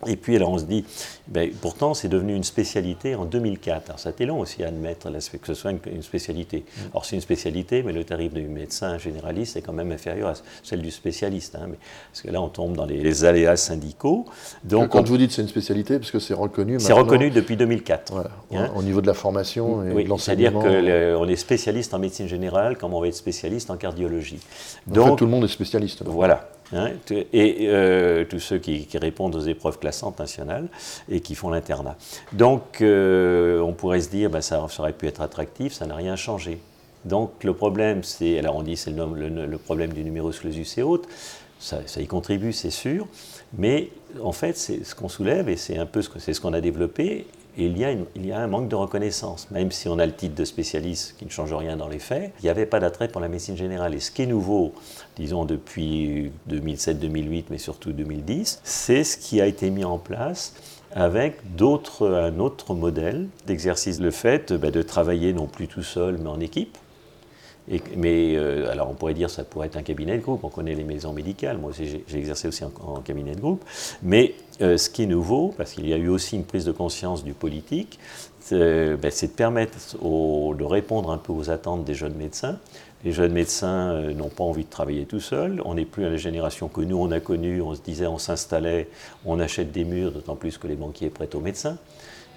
Et 0.07 0.17
puis 0.17 0.37
alors 0.37 0.51
on 0.51 0.59
se 0.59 0.65
dit, 0.65 0.85
ben, 1.29 1.51
pourtant 1.61 1.95
c'est 1.95 2.09
devenu 2.09 2.35
une 2.35 2.45
spécialité 2.45 3.15
en 3.15 3.25
2004. 3.25 3.91
Alors 3.91 3.99
ça 3.99 4.09
a 4.09 4.13
été 4.13 4.27
long 4.27 4.41
aussi 4.41 4.65
à 4.65 4.69
admettre 4.69 5.11
que 5.11 5.47
ce 5.47 5.55
soit 5.55 5.71
une, 5.71 6.03
spécialité. 6.03 6.59
Mm. 6.59 6.81
Alors 6.93 7.05
c'est 7.05 7.17
une 7.17 7.23
spécialité, 7.23 7.83
mais 7.83 7.93
le 7.93 8.05
tarif 8.05 8.33
du 8.33 8.43
médecin 8.43 8.99
généraliste 8.99 9.57
est 9.57 9.63
quand 9.63 9.73
même 9.73 9.93
inférieur 9.93 10.31
à 10.31 10.35
celle 10.63 10.83
du 10.83 10.91
spécialiste. 10.91 11.55
Hein, 11.55 11.67
mais, 11.71 11.79
parce 12.11 12.23
que 12.23 12.31
là 12.31 12.41
on 12.41 12.49
tombe 12.49 12.77
dans 12.77 12.87
les, 12.87 13.25
aléas 13.25 13.57
syndicaux. 13.57 14.25
Donc, 14.65 14.91
Quand 14.91 15.07
vous 15.07 15.19
dites 15.19 15.33
c'est 15.33 15.43
une 15.43 15.49
spécialité, 15.49 15.99
parce 15.99 16.11
que 16.11 16.19
c'est 16.19 16.35
reconnu 16.35 16.81
C'est 16.81 16.93
reconnu 16.93 17.31
depuis 17.31 17.57
2004. 17.57 18.15
Hein. 18.53 18.71
Au 18.75 18.83
niveau 18.83 19.01
de 19.01 19.07
la 19.07 19.15
formation 19.15 19.85
et 19.85 19.93
oui, 19.93 20.05
de 20.05 20.09
l'enseignement. 20.09 20.63
C'est-à-dire 20.63 21.17
qu'on 21.19 21.29
est 21.29 21.37
spécialiste 21.37 21.95
en 21.95 21.99
médecine 21.99 22.29
générale 22.29 22.77
comme 22.77 22.95
on 22.95 23.01
va 23.01 23.09
être 23.09 23.15
spécialiste 23.15 23.71
en 23.71 23.77
cardiologie. 23.77 24.41
Donc, 24.87 25.07
en 25.07 25.11
fait, 25.11 25.17
tout 25.17 25.25
le 25.25 25.31
monde 25.31 25.45
est 25.45 25.49
spécialiste. 25.49 26.03
Voilà. 26.05 26.49
Hein, 26.75 26.91
et 27.33 27.67
euh, 27.69 28.25
tous 28.25 28.39
ceux 28.39 28.59
qui, 28.59 28.87
répondent 28.95 29.35
aux 29.35 29.41
épreuves 29.41 29.79
classantes 29.79 30.19
nationales 30.19 30.69
et 31.11 31.21
qui 31.21 31.35
font 31.35 31.51
l'internat. 31.51 31.97
Donc 32.33 32.81
euh, 32.81 33.61
on 33.61 33.73
pourrait 33.73 34.01
se 34.01 34.11
dire, 34.11 34.31
ben, 34.31 34.41
ça, 34.41 34.65
aurait 34.79 34.93
pu 34.93 35.07
être 35.07 35.21
attractif, 35.21 35.73
ça 35.73 35.87
n'a 35.87 35.97
rien 35.97 36.17
changé. 36.17 36.59
Donc 37.05 37.45
le 37.45 37.53
problème, 37.53 38.05
c'est, 38.05 38.39
alors 38.39 38.57
on 38.57 38.63
dit 38.63 38.77
c'est 38.77 38.93
le, 38.93 39.59
problème 39.59 39.93
du 39.93 40.05
numerus 40.05 40.39
clausus 40.39 40.79
et 40.79 40.83
autres, 40.83 41.09
ça, 41.63 42.01
y 42.01 42.07
contribue, 42.07 42.53
c'est 42.53 42.71
sûr, 42.71 43.07
mais 43.57 43.91
en 44.23 44.33
fait, 44.33 44.57
c'est 44.57 44.85
ce 44.85 44.95
qu'on 44.95 45.09
soulève 45.09 45.49
et 45.49 45.57
c'est 45.57 45.79
un 45.79 45.87
peu 45.87 46.03
ce, 46.03 46.33
ce 46.33 46.41
qu'on 46.41 46.53
a 46.53 46.61
développé, 46.61 47.27
et 47.59 47.67
il 47.67 47.77
y, 47.77 47.85
a 47.85 47.93
il 47.93 48.27
y, 48.27 48.33
a 48.33 48.41
un 48.41 48.47
manque 48.47 48.69
de 48.69 48.75
reconnaissance. 48.75 49.51
Même 49.51 49.71
si 49.73 49.87
on 49.87 49.99
a 49.99 50.07
le 50.07 50.13
titre 50.13 50.35
de 50.35 50.45
spécialiste 50.45 51.17
qui 51.19 51.27
ne 51.27 51.31
change 51.31 51.53
rien 51.53 51.77
dans 51.77 51.89
les 51.89 51.99
faits, 51.99 52.33
il 52.41 52.45
n'y 52.45 52.49
avait 52.49 52.65
pas 52.65 52.81
d'attrait 52.81 53.09
pour 53.09 53.21
la 53.21 53.29
médecine 53.29 53.59
générale. 53.59 53.95
Et 53.95 54.01
ce 54.01 54.11
qui 54.11 54.23
est 54.23 54.27
nouveau, 54.27 54.73
disons 55.17 55.45
depuis 55.45 56.33
2007-2008, 56.51 57.45
mais 57.51 57.59
surtout 57.59 57.93
2010, 57.93 58.61
c'est 58.65 59.05
ce 59.05 59.19
qui 59.19 59.43
a 59.43 59.47
été 59.47 59.69
mis 59.69 59.85
en 59.85 59.99
place 59.99 60.55
avec 60.95 61.41
un 62.01 62.39
autre 62.39 62.75
modèle 62.75 63.29
d'exercice. 63.47 64.01
Le 64.01 64.11
fait 64.11 64.55
bah, 64.55 64.71
de 64.71 64.81
travailler 64.81 65.35
non 65.35 65.47
plus 65.47 65.69
tout 65.69 65.83
seul, 65.83 66.17
mais 66.19 66.31
en 66.31 66.41
équipe 66.41 66.79
mais 67.97 68.37
euh, 68.37 68.71
alors 68.71 68.91
on 68.91 68.95
pourrait 68.95 69.15
dire 69.15 69.31
ça 69.31 69.45
pourrait 69.45 69.69
être 69.69 69.77
un 69.77 69.83
cabinet 69.83 70.17
de 70.17 70.23
groupe, 70.23 70.43
on 70.45 70.49
connaît 70.49 70.75
les 70.75 70.85
maisons 70.85 71.13
médicales, 71.13 71.59
moi 71.59 71.71
aussi 71.71 72.03
j'ai 72.07 72.19
exercé 72.19 72.49
aussi 72.49 72.65
en, 72.65 73.01
cabinet 73.01 73.35
de 73.35 73.41
groupe, 73.41 73.65
mais 74.03 74.35
euh, 74.61 74.77
ce 74.77 74.91
qui 74.91 75.05
est 75.05 75.07
nouveau, 75.07 75.55
parce 75.57 75.73
qu'il 75.73 75.89
y 75.89 75.93
a 75.93 75.97
eu 75.97 76.09
aussi 76.09 76.37
une 76.37 76.45
prise 76.45 76.65
de 76.65 76.73
conscience 76.73 77.23
du 77.25 77.35
politique, 77.35 77.99
c'est 78.41 78.57
euh, 78.57 78.97
ben, 78.97 79.11
de 79.11 79.27
permettre 79.29 79.79
de 80.01 80.65
répondre 80.65 81.11
un 81.11 81.19
peu 81.19 81.33
aux 81.33 81.51
attentes 81.51 81.85
des 81.85 81.95
jeunes 81.95 82.17
médecins. 82.17 82.59
Les 83.05 83.11
jeunes 83.11 83.33
médecins 83.33 84.01
n'ont 84.13 84.29
pas 84.29 84.45
envie 84.45 84.65
de 84.65 84.71
travailler 84.71 85.07
tout 85.07 85.19
seuls, 85.19 85.61
on 85.65 85.75
n'est 85.75 85.85
plus 85.85 86.05
à 86.05 86.11
la 86.11 86.17
génération 86.17 86.69
que 86.69 86.81
nous 86.81 86.97
on 86.97 87.11
a 87.11 87.19
connue, 87.19 87.61
on 87.61 87.75
se 87.75 87.81
disait 87.81 88.07
on 88.07 88.19
s'installait, 88.19 88.89
on 89.25 89.41
achète 89.41 89.73
des 89.73 89.85
murs, 89.85 90.13
d'autant 90.13 90.37
plus 90.37 90.57
que 90.57 90.69
les 90.69 90.77
banquiers 90.77 91.11
prêtent 91.11 91.35
aux 91.35 91.41
médecins. 91.41 91.79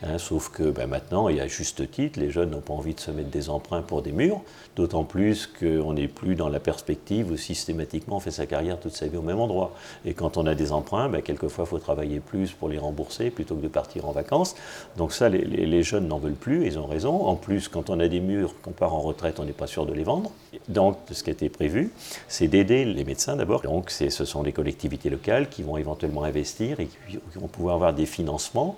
Hein, 0.03 0.17
sauf 0.17 0.49
que 0.49 0.63
ben, 0.63 0.87
maintenant, 0.87 1.29
y 1.29 1.39
a 1.39 1.47
juste 1.47 1.89
titre, 1.89 2.19
les 2.19 2.29
jeunes 2.29 2.51
n'ont 2.51 2.61
pas 2.61 2.73
envie 2.73 2.93
de 2.93 2.99
se 2.99 3.11
mettre 3.11 3.29
des 3.29 3.49
emprunts 3.49 3.81
pour 3.81 4.01
des 4.01 4.11
murs, 4.11 4.41
d'autant 4.75 5.05
plus 5.05 5.47
qu'on 5.47 5.93
n'est 5.93 6.09
plus 6.09 6.35
dans 6.35 6.49
la 6.49 6.59
perspective 6.59 7.31
où 7.31 7.37
systématiquement 7.37 8.17
on 8.17 8.19
fait 8.19 8.31
sa 8.31 8.45
carrière 8.45 8.79
toute 8.79 8.93
sa 8.93 9.07
vie 9.07 9.17
au 9.17 9.21
même 9.21 9.39
endroit. 9.39 9.73
Et 10.03 10.13
quand 10.13 10.37
on 10.37 10.45
a 10.47 10.55
des 10.55 10.73
emprunts, 10.73 11.07
ben, 11.07 11.21
quelquefois 11.21 11.63
il 11.65 11.69
faut 11.69 11.79
travailler 11.79 12.19
plus 12.19 12.51
pour 12.51 12.67
les 12.67 12.77
rembourser 12.77 13.29
plutôt 13.29 13.55
que 13.55 13.61
de 13.61 13.67
partir 13.69 14.07
en 14.07 14.11
vacances. 14.11 14.55
Donc 14.97 15.13
ça, 15.13 15.29
les, 15.29 15.83
jeunes 15.83 16.07
n'en 16.07 16.19
veulent 16.19 16.33
plus, 16.33 16.65
ils 16.65 16.77
ont 16.77 16.87
raison. 16.87 17.25
En 17.25 17.35
plus, 17.35 17.67
quand 17.69 17.89
on 17.89 17.99
a 17.99 18.07
des 18.07 18.19
murs, 18.19 18.53
qu'on 18.61 18.71
part 18.71 18.93
en 18.93 19.01
retraite, 19.01 19.39
on 19.39 19.45
n'est 19.45 19.53
pas 19.53 19.67
sûr 19.67 19.85
de 19.85 19.93
les 19.93 20.03
vendre. 20.03 20.31
Donc 20.67 20.97
ce 21.11 21.23
qui 21.23 21.29
a 21.29 21.33
été 21.33 21.49
prévu, 21.49 21.91
c'est 22.27 22.47
d'aider 22.47 22.85
les 22.85 23.03
médecins 23.05 23.35
d'abord. 23.35 23.61
Donc 23.61 23.91
ce 23.91 24.09
sont 24.09 24.43
les 24.43 24.51
collectivités 24.51 25.09
locales 25.09 25.47
qui 25.49 25.63
vont 25.63 25.77
éventuellement 25.77 26.23
investir 26.23 26.79
et 26.79 26.87
qui 26.87 27.19
vont 27.35 27.47
pouvoir 27.47 27.75
avoir 27.75 27.93
des 27.93 28.05
financements. 28.05 28.77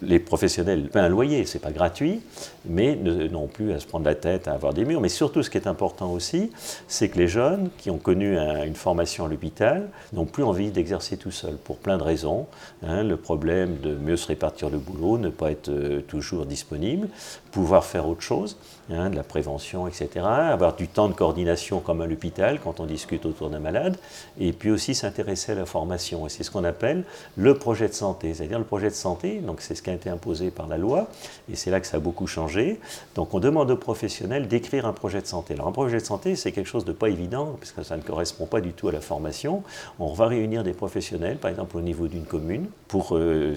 Les 0.00 0.18
un 0.60 1.08
loyer, 1.08 1.44
c'est 1.46 1.58
pas 1.58 1.72
gratuit, 1.72 2.20
mais 2.64 2.96
n'ont 2.96 3.46
plus 3.46 3.72
à 3.72 3.80
se 3.80 3.86
prendre 3.86 4.04
la 4.04 4.14
tête 4.14 4.48
à 4.48 4.52
avoir 4.52 4.74
des 4.74 4.84
murs. 4.84 5.00
Mais 5.00 5.08
surtout, 5.08 5.42
ce 5.42 5.50
qui 5.50 5.58
est 5.58 5.66
important 5.66 6.12
aussi, 6.12 6.50
c'est 6.88 7.08
que 7.08 7.18
les 7.18 7.28
jeunes 7.28 7.70
qui 7.78 7.90
ont 7.90 7.98
connu 7.98 8.36
une 8.38 8.74
formation 8.74 9.26
à 9.26 9.28
l'hôpital 9.28 9.88
n'ont 10.12 10.26
plus 10.26 10.42
envie 10.42 10.70
d'exercer 10.70 11.16
tout 11.16 11.30
seuls, 11.30 11.56
pour 11.56 11.78
plein 11.78 11.98
de 11.98 12.02
raisons. 12.02 12.46
Hein. 12.82 13.02
le 13.02 13.16
problème 13.16 13.78
de 13.82 13.94
mieux 13.94 14.16
se 14.16 14.26
répartir 14.26 14.70
le 14.70 14.78
boulot, 14.78 15.18
ne 15.18 15.28
pas 15.28 15.50
être 15.50 15.68
euh, 15.68 16.00
toujours 16.00 16.46
disponible, 16.46 17.08
pouvoir 17.54 17.84
faire 17.84 18.08
autre 18.08 18.20
chose, 18.20 18.56
hein, 18.90 19.10
de 19.10 19.14
la 19.14 19.22
prévention, 19.22 19.86
etc. 19.86 20.08
Avoir 20.26 20.74
du 20.74 20.88
temps 20.88 21.08
de 21.08 21.14
coordination 21.14 21.78
comme 21.78 22.00
à 22.00 22.06
l'hôpital 22.06 22.58
quand 22.58 22.80
on 22.80 22.84
discute 22.84 23.24
autour 23.26 23.48
d'un 23.48 23.60
malade, 23.60 23.96
et 24.40 24.52
puis 24.52 24.72
aussi 24.72 24.92
s'intéresser 24.92 25.52
à 25.52 25.54
la 25.54 25.64
formation. 25.64 26.26
Et 26.26 26.30
c'est 26.30 26.42
ce 26.42 26.50
qu'on 26.50 26.64
appelle 26.64 27.04
le 27.36 27.54
projet 27.54 27.86
de 27.86 27.92
santé. 27.92 28.34
C'est-à-dire 28.34 28.58
le 28.58 28.64
projet 28.64 28.88
de 28.88 28.94
santé, 28.94 29.38
donc 29.38 29.60
c'est 29.60 29.76
ce 29.76 29.82
qui 29.82 29.90
a 29.90 29.92
été 29.92 30.10
imposé 30.10 30.50
par 30.50 30.66
la 30.66 30.78
loi, 30.78 31.06
et 31.48 31.54
c'est 31.54 31.70
là 31.70 31.78
que 31.78 31.86
ça 31.86 31.98
a 31.98 32.00
beaucoup 32.00 32.26
changé. 32.26 32.80
Donc 33.14 33.32
on 33.34 33.38
demande 33.38 33.70
aux 33.70 33.76
professionnels 33.76 34.48
d'écrire 34.48 34.84
un 34.84 34.92
projet 34.92 35.22
de 35.22 35.28
santé. 35.28 35.54
Alors 35.54 35.68
un 35.68 35.72
projet 35.72 35.98
de 35.98 36.04
santé, 36.04 36.34
c'est 36.34 36.50
quelque 36.50 36.66
chose 36.66 36.84
de 36.84 36.92
pas 36.92 37.08
évident, 37.08 37.54
parce 37.60 37.70
que 37.70 37.84
ça 37.84 37.96
ne 37.96 38.02
correspond 38.02 38.46
pas 38.46 38.60
du 38.60 38.72
tout 38.72 38.88
à 38.88 38.92
la 38.92 39.00
formation. 39.00 39.62
On 40.00 40.12
va 40.12 40.26
réunir 40.26 40.64
des 40.64 40.72
professionnels, 40.72 41.36
par 41.36 41.52
exemple 41.52 41.76
au 41.76 41.82
niveau 41.82 42.08
d'une 42.08 42.24
commune, 42.24 42.66
pour... 42.88 43.16
Euh, 43.16 43.54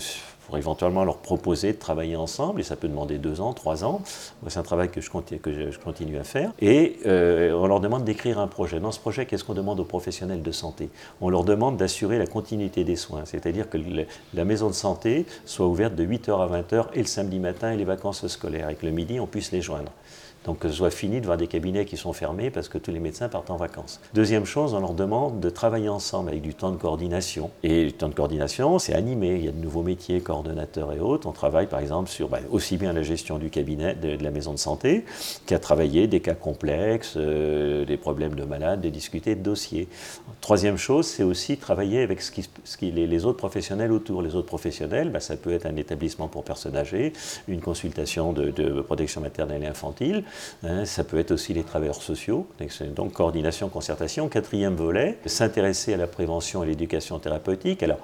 pour 0.47 0.57
éventuellement 0.57 1.03
leur 1.03 1.17
proposer 1.17 1.73
de 1.73 1.77
travailler 1.77 2.15
ensemble, 2.15 2.61
et 2.61 2.63
ça 2.63 2.77
peut 2.77 2.87
demander 2.87 3.17
deux 3.17 3.41
ans, 3.41 3.53
trois 3.53 3.83
ans. 3.83 4.01
c'est 4.47 4.57
un 4.57 4.63
travail 4.63 4.89
que 4.89 5.01
je 5.01 5.09
continue, 5.09 6.17
à 6.17 6.23
faire. 6.23 6.53
Et 6.61 6.97
euh, 7.05 7.51
on 7.51 7.67
leur 7.67 7.81
demande 7.81 8.05
d'écrire 8.05 8.39
un 8.39 8.47
projet. 8.47 8.79
Dans 8.79 8.93
ce 8.93 8.99
projet, 8.99 9.25
qu'est-ce 9.25 9.43
qu'on 9.43 9.53
demande 9.53 9.79
aux 9.81 9.85
professionnels 9.85 10.41
de 10.41 10.51
santé? 10.51 10.89
On 11.19 11.29
leur 11.29 11.43
demande 11.43 11.75
d'assurer 11.75 12.17
la 12.17 12.27
continuité 12.27 12.85
des 12.85 12.95
soins, 12.95 13.25
c'est-à-dire 13.25 13.69
que 13.69 13.77
la 14.33 14.45
maison 14.45 14.67
de 14.69 14.73
santé 14.73 15.25
soit 15.45 15.67
ouverte 15.67 15.95
de 15.95 16.05
8h 16.05 16.41
à 16.41 16.61
20h 16.61 16.85
et 16.93 16.99
le 16.99 17.05
samedi 17.05 17.39
matin 17.39 17.71
et 17.71 17.77
les 17.77 17.83
vacances 17.83 18.25
scolaires, 18.27 18.69
et 18.69 18.75
que 18.75 18.85
le 18.85 18.93
midi, 18.93 19.19
on 19.19 19.27
puisse 19.27 19.51
les 19.51 19.61
joindre. 19.61 19.91
Donc 20.45 20.59
que 20.59 20.69
ce 20.69 20.75
soit 20.75 20.91
fini 20.91 21.19
de 21.19 21.25
voir 21.25 21.37
des 21.37 21.47
cabinets 21.47 21.85
qui 21.85 21.97
sont 21.97 22.13
fermés 22.13 22.49
parce 22.49 22.69
que 22.69 22.77
tous 22.77 22.91
les 22.91 22.99
médecins 22.99 23.27
partent 23.27 23.49
en 23.49 23.57
vacances. 23.57 23.99
Deuxième 24.13 24.45
chose, 24.45 24.73
on 24.73 24.79
leur 24.79 24.93
demande 24.93 25.39
de 25.39 25.49
travailler 25.49 25.89
ensemble 25.89 26.29
avec 26.29 26.41
du 26.41 26.53
temps 26.53 26.71
de 26.71 26.77
coordination. 26.77 27.51
Et 27.63 27.85
le 27.85 27.91
temps 27.91 28.07
de 28.07 28.13
coordination, 28.13 28.79
c'est 28.79 28.93
animé. 28.93 29.35
Il 29.35 29.45
y 29.45 29.47
a 29.49 29.51
de 29.51 29.61
nouveaux 29.61 29.83
métiers, 29.83 30.21
coordonnateurs 30.21 30.93
et 30.93 30.99
autres. 30.99 31.27
On 31.27 31.33
travaille 31.33 31.67
par 31.67 31.79
exemple 31.79 32.09
sur 32.09 32.29
bah, 32.29 32.39
aussi 32.49 32.77
bien 32.77 32.93
la 32.93 33.03
gestion 33.03 33.39
du 33.39 33.49
cabinet, 33.49 33.95
de, 33.95 34.23
la 34.23 34.31
maison 34.31 34.53
de 34.53 34.57
santé, 34.57 35.03
qu'à 35.45 35.59
travailler 35.59 36.07
des 36.07 36.21
cas 36.21 36.33
complexes, 36.33 37.15
euh, 37.17 37.85
des 37.85 37.97
problèmes 37.97 38.35
de 38.35 38.43
malades, 38.43 38.81
de 38.81 38.89
discuter 38.89 39.35
de 39.35 39.41
dossiers. 39.41 39.89
Troisième 40.39 40.77
chose, 40.77 41.07
c'est 41.07 41.23
aussi 41.23 41.57
travailler 41.57 42.01
avec 42.01 42.21
les, 42.81 43.25
autres 43.25 43.37
professionnels 43.37 43.91
autour. 43.91 44.21
Les 44.21 44.35
autres 44.35 44.47
professionnels, 44.47 45.09
bah, 45.09 45.19
ça 45.19 45.35
peut 45.35 45.51
être 45.51 45.65
un 45.65 45.75
établissement 45.75 46.27
pour 46.27 46.43
personnes 46.43 46.77
âgées, 46.77 47.11
une 47.47 47.59
consultation 47.59 48.31
de 48.31 48.81
protection 48.81 49.19
maternelle 49.21 49.63
et 49.63 49.67
infantile, 49.67 50.23
Hein, 50.63 50.85
ça 50.85 51.03
peut 51.03 51.17
être 51.17 51.31
aussi 51.31 51.53
les 51.53 51.63
travailleurs 51.63 52.01
sociaux, 52.01 52.47
donc 52.95 53.13
coordination, 53.13 53.69
concertation. 53.69 54.29
Quatrième 54.29 54.75
volet, 54.75 55.17
s'intéresser 55.25 55.93
à 55.93 55.97
la 55.97 56.07
prévention 56.07 56.63
et 56.63 56.67
l'éducation 56.67 57.19
thérapeutique. 57.19 57.83
Alors, 57.83 57.99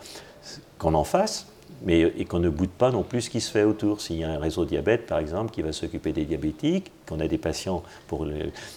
qu'on 0.78 0.94
en 0.94 1.04
fasse, 1.04 1.48
mais 1.86 2.02
et 2.02 2.26
qu'on 2.26 2.40
ne 2.40 2.50
boude 2.50 2.70
pas 2.70 2.92
non 2.92 3.04
plus 3.04 3.24
ce 3.24 3.30
qui 3.30 3.42
se 3.42 3.52
fait 3.52 3.64
autour. 3.64 4.02
S'il 4.02 4.18
y 4.18 4.24
a 4.24 4.30
un 4.30 4.40
réseau 4.40 4.66
diabète, 4.66 5.06
par 5.06 5.20
exemple, 5.20 5.52
qui 5.52 5.62
va 5.62 5.72
s'occuper 5.72 6.12
des 6.12 6.26
diabétiques, 6.26 6.92
qu'on 7.08 7.20
a 7.20 7.28
des 7.28 7.38
patients 7.38 7.84
pour 8.08 8.28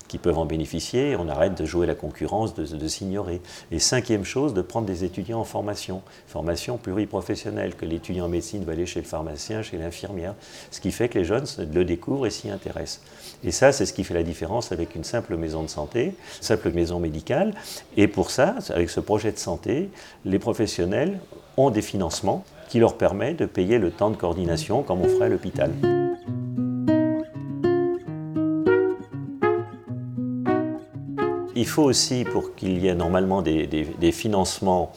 qui 0.09 0.19
peuvent 0.19 0.39
en 0.39 0.47
bénéficier, 0.47 1.17
on 1.17 1.29
arrête 1.29 1.57
de 1.57 1.65
jouer 1.65 1.87
la 1.87 1.95
concurrence, 1.95 2.55
de, 2.55 2.89
s'ignorer. 2.89 3.41
Et 3.71 3.79
cinquième 3.79 4.25
chose, 4.25 4.55
de 4.55 4.63
prendre 4.63 4.87
des 4.87 5.05
étudiants 5.05 5.41
en 5.41 5.45
formation, 5.45 6.03
formation 6.27 6.77
pluriprofessionnelle, 6.79 7.75
que 7.75 7.87
l'étudiant 7.87 8.27
en 8.27 8.29
médecine 8.29 8.65
va 8.65 8.73
aller 8.73 8.87
chez 8.87 9.01
le 9.01 9.07
pharmacien, 9.07 9.63
chez 9.63 9.79
l'infirmière, 9.79 10.35
ce 10.71 10.81
qui 10.81 10.93
fait 10.93 11.09
que 11.09 11.19
les 11.19 11.25
jeunes 11.25 11.47
le 11.73 11.85
découvrent 11.85 12.27
et 12.27 12.31
s'y 12.31 12.51
intéressent. 12.51 13.03
Et 13.45 13.51
ça, 13.51 13.73
c'est 13.73 13.87
ce 13.87 13.93
qui 13.93 14.05
fait 14.05 14.15
la 14.15 14.23
différence 14.23 14.73
avec 14.73 14.95
une 14.95 15.05
simple 15.05 15.37
maison 15.37 15.63
de 15.63 15.69
santé, 15.69 16.15
simple 16.41 16.71
maison 16.73 16.99
médicale. 16.99 17.55
Et 17.97 18.09
pour 18.09 18.31
ça, 18.31 18.57
avec 18.71 18.91
ce 18.91 19.01
projet 19.01 19.33
de 19.33 19.39
santé, 19.39 19.91
les 20.25 20.39
professionnels 20.39 21.21
ont 21.57 21.71
des 21.71 21.83
financements 21.83 22.45
qui 22.69 22.79
leur 22.79 22.97
permettent 22.97 23.39
de 23.39 23.47
payer 23.47 23.79
le 23.79 23.91
temps 23.91 24.11
de 24.11 24.17
coordination 24.17 24.83
comme 24.83 25.01
on 25.01 25.09
ferait 25.09 25.27
à 25.27 25.29
l'hôpital. 25.29 25.71
Il 31.55 31.67
faut 31.67 31.85
aussi, 31.85 32.25
pour 32.25 32.55
qu'il 32.55 32.79
y 32.79 32.89
ait 32.89 32.95
normalement 32.95 33.41
des, 33.41 33.67
des 33.67 34.13
financements 34.13 34.93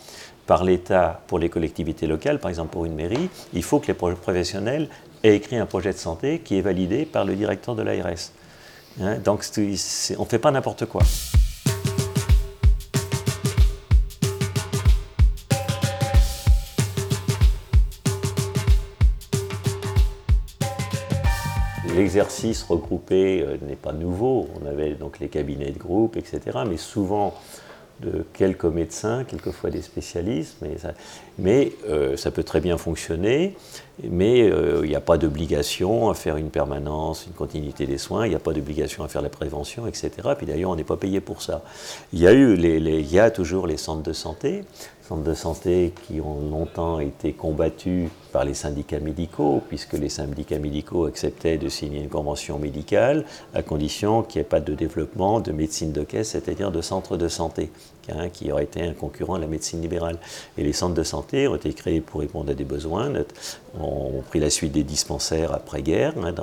par 0.49 0.63
l'État 0.63 1.21
pour 1.27 1.37
les 1.37 1.47
collectivités 1.47 2.07
locales, 2.07 2.39
par 2.39 2.49
exemple 2.49 2.71
pour 2.71 2.85
une 2.85 2.95
mairie, 2.95 3.29
il 3.53 3.63
faut 3.63 3.79
que 3.79 3.87
les 3.87 3.93
professionnels 3.93 4.89
aient 5.23 5.35
écrit 5.35 5.57
un 5.57 5.67
projet 5.67 5.93
de 5.93 5.97
santé 5.97 6.39
qui 6.39 6.57
est 6.57 6.61
validé 6.61 7.05
par 7.05 7.23
le 7.23 7.35
directeur 7.35 7.75
de 7.75 7.83
l'ARS. 7.83 8.31
Hein, 8.99 9.19
donc 9.23 9.45
on 9.57 9.61
ne 10.23 10.27
fait 10.27 10.39
pas 10.39 10.51
n'importe 10.51 10.85
quoi. 10.85 11.03
L'exercice 22.09 22.63
regroupé 22.63 23.43
euh, 23.43 23.57
n'est 23.67 23.75
pas 23.75 23.93
nouveau. 23.93 24.47
On 24.59 24.67
avait 24.67 24.95
donc 24.95 25.19
les 25.19 25.27
cabinets 25.27 25.69
de 25.69 25.77
groupe, 25.77 26.17
etc. 26.17 26.57
Mais 26.67 26.77
souvent, 26.77 27.35
de 27.99 28.25
quelques 28.33 28.65
médecins, 28.65 29.25
quelquefois 29.25 29.69
des 29.69 29.83
spécialistes, 29.83 30.55
mais 30.61 30.79
ça, 30.79 30.93
euh, 31.87 32.31
peut 32.33 32.43
très 32.43 32.61
bien 32.61 32.79
fonctionner, 32.79 33.55
mais 34.03 34.49
euh, 34.49 34.81
il 34.85 34.89
n'y 34.89 34.95
a 34.95 35.01
pas 35.01 35.19
d'obligation 35.19 36.09
à 36.09 36.15
faire 36.15 36.37
une 36.37 36.49
permanence, 36.49 37.27
une 37.27 37.33
continuité 37.33 37.85
des 37.85 37.99
soins, 37.99 38.25
il 38.25 38.29
n'y 38.29 38.35
a 38.35 38.39
pas 38.39 38.53
d'obligation 38.53 39.03
à 39.03 39.07
faire 39.07 39.21
la 39.21 39.29
prévention, 39.29 39.85
etc. 39.85 40.09
Puis 40.35 40.47
d'ailleurs, 40.47 40.71
on 40.71 40.75
n'est 40.75 40.83
pas 40.83 40.97
payé 40.97 41.21
pour 41.21 41.43
ça. 41.43 41.61
Il 42.11 42.19
y 42.19 42.25
a, 42.25 42.31
eu 42.31 42.55
les, 42.55 42.77
il 42.77 43.13
y 43.13 43.19
a 43.19 43.29
toujours 43.29 43.67
les 43.67 43.77
centres 43.77 44.01
de 44.01 44.13
santé, 44.13 44.63
centres 45.07 45.23
de 45.23 45.35
santé 45.35 45.93
qui 46.07 46.21
ont 46.21 46.41
longtemps 46.49 46.99
été 46.99 47.33
combattus 47.33 48.09
par 48.31 48.45
les 48.45 48.53
syndicats 48.53 48.99
médicaux, 48.99 49.61
puisque 49.67 49.93
les 49.93 50.09
syndicats 50.09 50.59
médicaux 50.59 51.05
acceptaient 51.05 51.57
de 51.57 51.69
signer 51.69 52.01
une 52.01 52.09
convention 52.09 52.59
médicale 52.59 53.25
à 53.53 53.63
condition 53.63 54.23
qu'il 54.23 54.39
n'y 54.39 54.45
ait 54.45 54.49
pas 54.49 54.59
de 54.59 54.73
développement 54.73 55.39
de 55.39 55.51
médecine 55.51 55.91
de 55.91 56.03
caisse, 56.03 56.29
c'est-à-dire 56.29 56.71
de 56.71 56.81
centres 56.81 57.17
de 57.17 57.27
santé, 57.27 57.71
qui 58.31 58.51
aurait 58.51 58.63
été 58.63 58.81
un 58.81 58.93
concurrent 58.93 59.35
à 59.35 59.39
la 59.39 59.47
médecine 59.47 59.81
libérale. 59.81 60.17
Et 60.57 60.63
les 60.63 60.73
centres 60.73 60.95
de 60.95 61.03
santé 61.03 61.47
ont 61.47 61.55
été 61.55 61.73
créés 61.73 62.01
pour 62.01 62.21
répondre 62.21 62.51
à 62.51 62.53
des 62.53 62.63
besoins, 62.63 63.11
ont 63.79 64.21
pris 64.29 64.39
la 64.39 64.49
suite 64.49 64.71
des 64.71 64.83
dispensaires 64.83 65.53
après-guerre, 65.53 66.13
hein, 66.23 66.33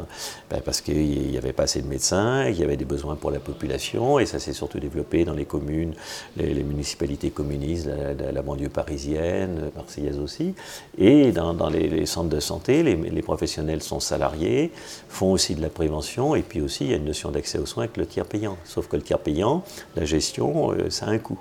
ben, 0.50 0.61
parce 0.64 0.80
qu'il 0.80 1.30
n'y 1.30 1.37
avait 1.37 1.52
pas 1.52 1.64
assez 1.64 1.82
de 1.82 1.87
médecins, 1.87 2.46
il 2.49 2.58
y 2.58 2.62
avait 2.62 2.76
des 2.76 2.85
besoins 2.85 3.16
pour 3.16 3.30
la 3.30 3.40
population, 3.40 4.18
et 4.18 4.26
ça 4.26 4.38
s'est 4.38 4.52
surtout 4.52 4.78
développé 4.78 5.25
dans 5.25 5.35
les 5.35 5.44
communes, 5.44 5.94
les, 6.37 6.62
municipalités 6.62 7.30
communistes, 7.30 7.88
la, 7.88 8.42
banlieue 8.42 8.68
parisienne, 8.68 9.70
marseillaise 9.75 10.18
aussi, 10.18 10.54
et 10.99 11.32
dans, 11.32 11.68
les, 11.68 12.06
centres 12.06 12.28
de 12.28 12.40
santé, 12.40 12.82
les, 12.82 13.23
professionnels 13.23 13.82
sont 13.82 14.00
salariés, 14.00 14.70
font 15.08 15.32
aussi 15.32 15.54
de 15.54 15.62
la 15.62 15.70
prévention, 15.70 16.35
et 16.35 16.42
puis 16.42 16.61
aussi 16.61 16.85
il 16.85 16.90
y 16.90 16.94
a 16.94 16.96
une 16.96 17.04
notion 17.04 17.30
d'accès 17.30 17.58
aux 17.58 17.66
soins 17.66 17.85
avec 17.85 17.96
le 17.96 18.06
tiers 18.06 18.26
payant. 18.26 18.56
Sauf 18.64 18.88
que 18.88 18.96
le 18.96 19.02
tiers 19.02 19.18
payant, 19.18 19.64
la 19.96 20.04
gestion, 20.04 20.73
euh, 20.73 20.90
ça 20.90 21.06
a 21.06 21.11
un 21.11 21.18
coût. 21.18 21.38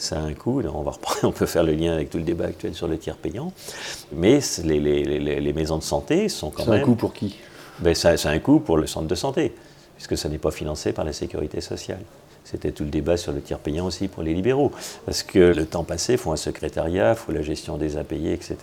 Ça 0.00 0.16
a 0.16 0.22
un 0.22 0.32
coût, 0.32 0.62
on, 0.62 0.82
va 0.82 0.92
on 1.24 1.30
peut 1.30 1.44
faire 1.44 1.62
le 1.62 1.74
lien 1.74 1.92
avec 1.92 2.08
tout 2.08 2.16
le 2.16 2.24
débat 2.24 2.46
actuel 2.46 2.74
sur 2.74 2.88
le 2.88 2.96
tiers 2.96 3.16
payant, 3.16 3.52
mais 4.12 4.40
les, 4.64 5.52
maisons 5.52 5.76
de 5.76 5.82
santé 5.82 6.30
sont 6.30 6.48
quand 6.48 6.64
même... 6.64 6.76
C'est 6.76 6.80
un 6.80 6.84
coût 6.86 6.94
pour 6.94 7.12
qui? 7.12 7.36
Ben, 7.80 7.94
C'est 7.94 8.26
un 8.26 8.38
coût 8.38 8.60
pour 8.60 8.78
le 8.78 8.86
centre 8.86 9.06
de 9.06 9.14
santé, 9.14 9.52
puisque 9.96 10.16
ça 10.16 10.30
n'est 10.30 10.38
pas 10.38 10.52
financé 10.52 10.94
par 10.94 11.04
la 11.04 11.12
sécurité 11.12 11.60
sociale. 11.60 12.00
C'était 12.44 12.72
tout 12.72 12.84
le 12.84 12.88
débat 12.88 13.18
sur 13.18 13.32
le 13.32 13.42
tiers 13.42 13.58
payant 13.58 13.84
aussi 13.84 14.08
pour 14.08 14.22
les 14.22 14.32
libéraux. 14.32 14.72
Parce 15.04 15.22
que 15.22 15.38
le 15.38 15.66
temps 15.66 15.84
passé, 15.84 16.14
il 16.14 16.18
faut 16.18 16.32
un 16.32 16.36
secrétariat, 16.36 17.10
il 17.10 17.16
faut 17.16 17.32
la 17.32 17.42
gestion 17.42 17.76
des 17.76 17.98
impayés, 17.98 18.32
etc. 18.32 18.56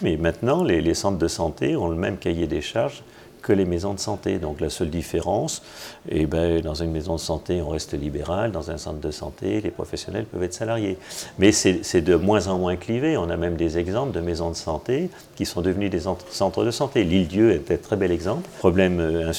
Mais 0.00 0.16
maintenant, 0.16 0.64
les, 0.64 0.94
centres 0.94 1.18
de 1.18 1.28
santé 1.28 1.76
ont 1.76 1.88
le 1.88 1.96
même 1.96 2.16
cahier 2.16 2.46
des 2.46 2.62
charges 2.62 3.02
que 3.40 3.52
les 3.52 3.64
maisons 3.64 3.94
de 3.94 4.00
santé. 4.00 4.38
Donc 4.38 4.60
la 4.60 4.70
seule 4.70 4.90
différence, 4.90 5.62
eh 6.08 6.26
ben, 6.26 6.60
dans 6.60 6.74
une 6.74 6.90
maison 6.90 7.14
de 7.14 7.20
santé, 7.20 7.62
on 7.62 7.70
reste 7.70 7.94
libéral, 7.94 8.52
dans 8.52 8.70
un 8.70 8.78
centre 8.78 9.00
de 9.00 9.10
santé, 9.10 9.60
les 9.60 9.70
professionnels 9.70 10.24
peuvent 10.24 10.42
être 10.42 10.54
salariés. 10.54 10.98
Mais 11.38 11.52
c'est 11.52 12.00
de 12.00 12.14
moins 12.14 12.48
en 12.48 12.58
moins 12.58 12.76
clivé. 12.76 13.16
On 13.16 13.30
a 13.30 13.36
même 13.36 13.56
des 13.56 13.78
exemples 13.78 14.12
de 14.12 14.20
maisons 14.20 14.50
de 14.50 14.56
santé 14.56 15.10
qui 15.36 15.46
sont 15.46 15.62
devenues 15.62 15.90
des 15.90 16.00
centres 16.30 16.64
de 16.64 16.70
santé. 16.70 17.04
L'île-Dieu 17.04 17.52
est 17.52 17.70
un 17.70 17.76
très 17.76 17.96
bel 17.96 18.12
exemple. 18.12 18.48
Problème 18.58 19.00
euh, 19.00 19.32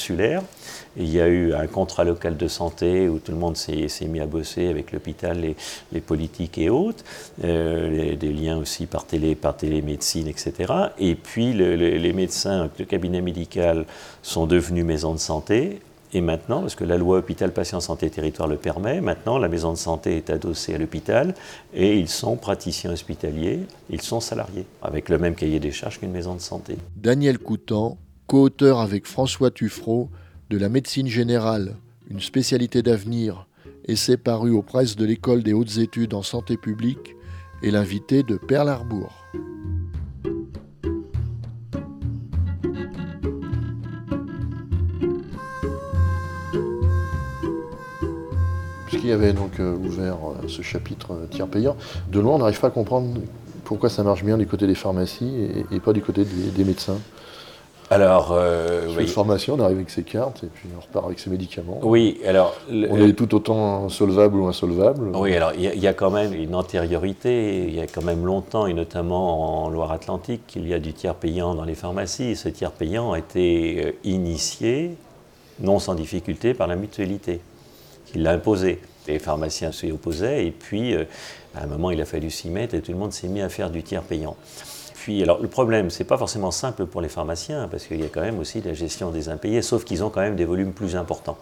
Il 0.96 1.10
y 1.10 1.20
a 1.20 1.28
eu 1.28 1.54
un 1.54 1.66
contrat 1.66 2.04
local 2.04 2.36
de 2.36 2.48
santé 2.48 3.08
où 3.08 3.18
tout 3.18 3.32
le 3.32 3.38
monde 3.38 3.56
s'est 3.56 3.88
mis 4.08 4.20
à 4.20 4.26
bosser 4.26 4.68
avec 4.68 4.92
l'hôpital, 4.92 5.40
les, 5.92 6.00
politiques 6.00 6.58
et 6.58 6.70
autres, 6.70 7.04
euh, 7.44 8.16
des 8.16 8.32
liens 8.32 8.58
aussi 8.58 8.86
par, 8.86 9.06
télé, 9.06 9.34
par 9.34 9.56
télémédecine, 9.56 10.28
etc. 10.28 10.72
Et 10.98 11.14
puis 11.14 11.52
les 11.52 12.12
médecins, 12.12 12.70
le 12.78 12.84
cabinet 12.84 13.20
médical 13.20 13.86
sont 14.22 14.46
devenus 14.46 14.84
maisons 14.84 15.14
de 15.14 15.18
santé 15.18 15.80
Et 16.14 16.20
maintenant, 16.20 16.60
parce 16.60 16.74
que 16.74 16.84
la 16.84 16.98
loi 16.98 17.18
hôpital 17.18 17.52
patient 17.52 17.80
santé 17.80 18.10
territoire 18.10 18.46
le 18.46 18.56
permet, 18.56 19.00
maintenant 19.00 19.38
la 19.38 19.48
maison 19.48 19.72
de 19.72 19.78
santé 19.78 20.18
est 20.18 20.28
adossée 20.28 20.74
à 20.74 20.78
l'hôpital 20.78 21.34
et 21.72 21.96
ils 21.96 22.08
sont 22.08 22.36
praticiens 22.36 22.92
hospitaliers, 22.92 23.60
ils 23.88 24.02
sont 24.02 24.20
salariés, 24.20 24.66
avec 24.82 25.08
le 25.08 25.18
même 25.18 25.34
cahier 25.34 25.58
des 25.58 25.70
charges 25.70 25.98
qu'une 26.00 26.12
maison 26.12 26.34
de 26.34 26.40
santé. 26.40 26.76
Daniel 26.96 27.38
Coutan, 27.38 27.96
co-auteur 28.26 28.80
avec 28.80 29.06
François 29.06 29.50
Tuffreau 29.50 30.10
de 30.52 30.58
la 30.58 30.68
médecine 30.68 31.06
générale, 31.06 31.76
une 32.10 32.20
spécialité 32.20 32.82
d'avenir, 32.82 33.46
essai 33.86 34.18
paru 34.18 34.50
aux 34.50 34.60
presses 34.60 34.96
de 34.96 35.06
l'École 35.06 35.42
des 35.42 35.54
hautes 35.54 35.78
études 35.78 36.12
en 36.12 36.20
santé 36.20 36.58
publique, 36.58 37.16
et 37.62 37.70
l'invité 37.70 38.22
de 38.22 38.36
Perle 38.36 38.68
Arbour. 38.68 39.24
Puisqu'il 48.88 49.08
y 49.08 49.12
avait 49.12 49.32
donc 49.32 49.58
euh, 49.58 49.74
ouvert 49.74 50.16
euh, 50.16 50.48
ce 50.48 50.60
chapitre 50.60 51.12
euh, 51.12 51.26
tiers 51.28 51.48
payant, 51.48 51.78
de 52.10 52.20
loin 52.20 52.34
on 52.34 52.38
n'arrive 52.40 52.60
pas 52.60 52.66
à 52.66 52.70
comprendre 52.70 53.22
pourquoi 53.64 53.88
ça 53.88 54.02
marche 54.02 54.22
bien 54.22 54.36
du 54.36 54.46
côté 54.46 54.66
des 54.66 54.74
pharmacies 54.74 55.64
et, 55.70 55.80
pas 55.80 55.94
du 55.94 56.02
côté 56.02 56.26
des 56.26 56.64
médecins. 56.64 56.98
Alors, 57.92 58.32
euh, 58.32 58.88
oui. 58.96 59.06
formation, 59.06 59.54
on 59.54 59.60
arrive 59.60 59.76
avec 59.76 59.90
ses 59.90 60.02
cartes 60.02 60.44
et 60.44 60.46
puis 60.46 60.66
on 60.74 60.80
repart 60.80 61.04
avec 61.04 61.18
ses 61.18 61.28
médicaments. 61.28 61.78
Oui, 61.82 62.18
alors. 62.26 62.56
on 62.70 62.96
est 63.06 63.12
tout 63.12 63.34
autant 63.34 63.90
solvable 63.90 64.38
ou 64.38 64.46
insolvable. 64.46 65.10
Oui, 65.14 65.36
alors 65.36 65.52
il 65.54 65.78
y, 65.78 65.86
a 65.86 65.92
quand 65.92 66.10
même 66.10 66.32
une 66.32 66.54
antériorité, 66.54 67.64
il 67.64 67.74
y 67.74 67.80
a 67.80 67.86
quand 67.86 68.02
même 68.02 68.24
longtemps, 68.24 68.66
et 68.66 68.72
notamment 68.72 69.66
en 69.66 69.68
Loire-Atlantique, 69.68 70.46
qu'il 70.46 70.66
y 70.66 70.72
a 70.72 70.78
du 70.78 70.94
tiers 70.94 71.14
payant 71.14 71.54
dans 71.54 71.64
les 71.64 71.74
pharmacies. 71.74 72.34
ce 72.34 72.48
tiers 72.48 72.72
payant 72.72 73.12
a 73.12 73.18
été 73.18 73.84
euh, 73.84 73.92
initié, 74.04 74.96
non 75.60 75.78
sans 75.78 75.94
difficulté, 75.94 76.54
par 76.54 76.68
la 76.68 76.76
mutualité, 76.76 77.40
qui 78.06 78.18
l'a 78.18 78.32
imposé. 78.32 78.80
Les 79.06 79.18
pharmaciens 79.18 79.70
s'y 79.70 79.92
opposaient, 79.92 80.46
et 80.46 80.50
puis, 80.50 80.94
euh, 80.94 81.04
à 81.54 81.64
un 81.64 81.66
moment, 81.66 81.90
il 81.90 82.00
a 82.00 82.06
fallu 82.06 82.30
s'y 82.30 82.48
mettre, 82.48 82.74
et 82.74 82.80
tout 82.80 82.92
le 82.92 82.98
monde 82.98 83.12
s'est 83.12 83.28
mis 83.28 83.42
à 83.42 83.50
faire 83.50 83.68
du 83.68 83.82
tiers 83.82 84.02
payant 84.02 84.34
alors 85.22 85.40
le 85.40 85.48
problème, 85.48 85.90
c'est 85.90 86.04
pas 86.04 86.18
forcément 86.18 86.50
simple 86.50 86.86
pour 86.86 87.00
les 87.00 87.08
pharmaciens, 87.08 87.68
parce 87.68 87.86
qu'il 87.86 88.00
y 88.00 88.04
a 88.04 88.08
quand 88.08 88.20
même 88.20 88.38
aussi 88.38 88.60
la 88.60 88.74
gestion 88.74 89.10
des 89.10 89.28
impayés, 89.28 89.62
sauf 89.62 89.84
qu'ils 89.84 90.04
ont 90.04 90.10
quand 90.10 90.20
même 90.20 90.36
des 90.36 90.44
volumes 90.44 90.72
plus 90.72 90.96
importants 90.96 91.38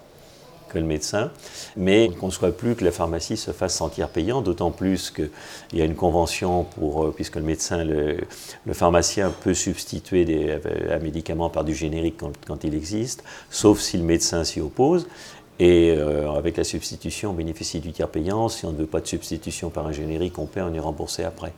que 0.71 0.79
le 0.79 0.85
médecin, 0.85 1.31
mais 1.77 2.07
on 2.07 2.13
ne 2.13 2.17
conçoit 2.17 2.53
plus 2.53 2.77
que 2.77 2.85
la 2.85 2.93
pharmacie 2.93 3.37
se 3.37 3.51
fasse 3.51 3.75
sentir 3.75 4.09
payant, 4.09 4.41
d'autant 4.41 4.71
plus 4.71 5.11
qu'il 5.11 5.31
y 5.73 5.83
a 5.83 5.85
une 5.85 5.97
convention 5.97 6.65
pour, 6.65 7.05
euh, 7.05 7.13
puisque 7.13 7.37
le 7.37 7.43
médecin, 7.43 7.85
le, 7.85 8.19
pharmacien 8.73 9.33
peut 9.43 9.53
substituer 9.53 10.25
euh, 10.29 10.97
un 10.97 11.01
médicament 11.01 11.51
par 11.51 11.65
du 11.65 11.75
générique 11.75 12.19
quand, 12.47 12.65
il 12.65 12.75
existe, 12.75 13.25
sauf 13.51 13.81
si 13.81 13.99
le 13.99 14.05
médecin 14.05 14.45
s'y 14.45 14.61
oppose. 14.61 15.09
Et 15.59 15.91
euh, 15.91 16.31
avec 16.31 16.57
la 16.57 16.65
substitution, 16.65 17.31
on 17.31 17.35
bénéficie 17.35 17.81
du 17.81 17.93
tiers 17.93 18.09
payant. 18.09 18.49
Si 18.49 18.65
on 18.65 18.73
ne 18.73 18.79
veut 18.79 18.87
pas 18.87 19.01
de 19.01 19.07
substitution 19.07 19.69
par 19.69 19.87
un 19.87 19.93
générique, 19.93 20.39
on 20.39 20.47
paie, 20.47 20.63
on 20.63 20.73
est 20.73 20.81
remboursé 20.81 21.25
après 21.25 21.53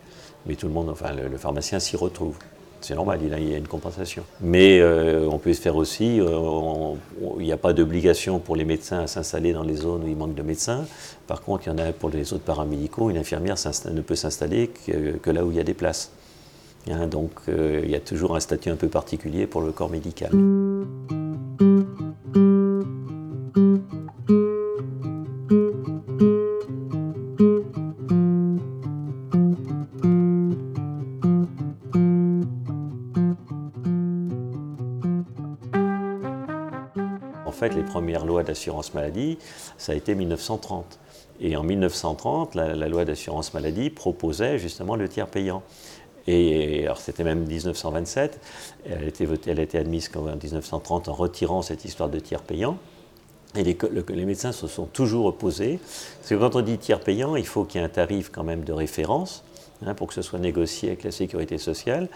mais 0.47 0.55
tout 0.55 0.67
le 0.67 0.73
monde, 0.73 0.89
enfin 0.89 1.13
le, 1.13 1.37
pharmacien 1.37 1.79
s'y 1.79 1.97
retrouve. 1.97 2.37
C'est 2.81 2.97
normal, 2.97 3.21
il, 3.23 3.49
y 3.49 3.55
a 3.55 3.59
une 3.59 3.69
compensation. 3.69 4.25
Mais 4.41 4.81
euh, 4.81 5.29
on 5.31 5.39
peut 5.39 5.53
se 5.53 5.61
faire 5.61 5.77
aussi, 5.77 6.21
euh, 6.21 6.95
il 7.39 7.45
n'y 7.45 7.53
a 7.53 7.57
pas 7.57 7.73
d'obligation 7.73 8.41
pour 8.41 8.57
les 8.57 8.65
médecins 8.65 8.99
à 8.99 9.07
s'installer 9.07 9.53
dans 9.53 9.63
les 9.63 9.77
zones 9.77 10.03
où 10.03 10.09
il 10.09 10.17
manque 10.17 10.35
de 10.35 10.43
médecins. 10.43 10.85
Par 11.29 11.43
contre, 11.43 11.69
il 11.69 11.71
y 11.71 11.73
en 11.73 11.79
a 11.79 11.93
pour 11.93 12.11
les 12.11 12.33
autres 12.33 12.43
paramédicaux, 12.43 13.09
une 13.09 13.19
infirmière 13.19 13.55
ne 13.89 14.01
peut 14.01 14.17
s'installer 14.17 14.69
que, 14.69 15.31
là 15.31 15.45
où 15.45 15.53
il 15.53 15.59
y 15.59 15.61
a 15.61 15.65
des 15.65 15.75
places. 15.75 16.11
Hein, 16.91 17.07
donc 17.07 17.31
euh, 17.49 17.81
il 17.85 17.91
y 17.91 17.95
a 17.95 18.01
toujours 18.01 18.35
un 18.35 18.41
statut 18.41 18.71
un 18.71 18.77
peu 18.77 18.89
particulier 18.89 19.47
pour 19.47 19.61
le 19.61 19.71
corps 19.71 19.91
médical. 19.91 20.33
D'assurance 38.45 38.95
maladie, 38.95 39.39
ça 39.79 39.93
a 39.93 39.95
été 39.95 40.15
1930. 40.15 40.99
Et 41.41 41.57
en 41.57 41.65
1930, 41.65 42.55
la, 42.55 42.89
loi 42.89 43.05
d'assurance 43.05 43.53
maladie 43.53 43.91
proposait 43.91 44.59
justement 44.59 44.97
le 44.97 45.09
tiers 45.09 45.27
payant. 45.27 45.63
Et 46.29 46.85
alors 46.85 46.99
c'était 46.99 47.25
même 47.25 47.41
1927, 47.41 48.39
elle 48.87 49.03
a 49.03 49.07
été, 49.07 49.27
votée, 49.27 49.51
elle 49.51 49.59
a 49.59 49.65
été 49.65 49.77
admise 49.77 50.09
en 50.15 50.23
1930 50.23 51.09
en 51.09 51.15
retirant 51.15 51.63
cette 51.63 51.85
histoire 51.85 52.09
de 52.09 52.21
tiers 52.21 52.43
payant. 52.43 52.79
Et 53.57 53.65
les, 53.65 53.77
les, 54.09 54.25
médecins 54.25 54.53
se 54.53 54.69
sont 54.69 54.87
toujours 54.87 55.27
opposés. 55.27 55.81
Parce 56.19 56.31
que 56.31 56.35
quand 56.37 56.55
on 56.55 56.63
dit 56.63 56.79
tiers 56.79 57.01
payant, 57.01 57.35
il 57.35 57.47
faut 57.47 57.65
qu'il 57.65 57.81
y 57.81 57.85
ait 57.85 57.87
un 57.87 57.91
tarif 57.91 58.31
quand 58.33 58.45
même 58.45 58.63
de 58.63 58.73
référence 58.73 59.43
hein, 59.85 59.95
pour 59.95 60.07
que 60.07 60.15
ce 60.15 60.23
soit 60.23 60.38
négocié 60.38 60.90
avec 60.90 61.03
la 61.03 61.11
sécurité 61.11 61.59
sociale. 61.59 62.09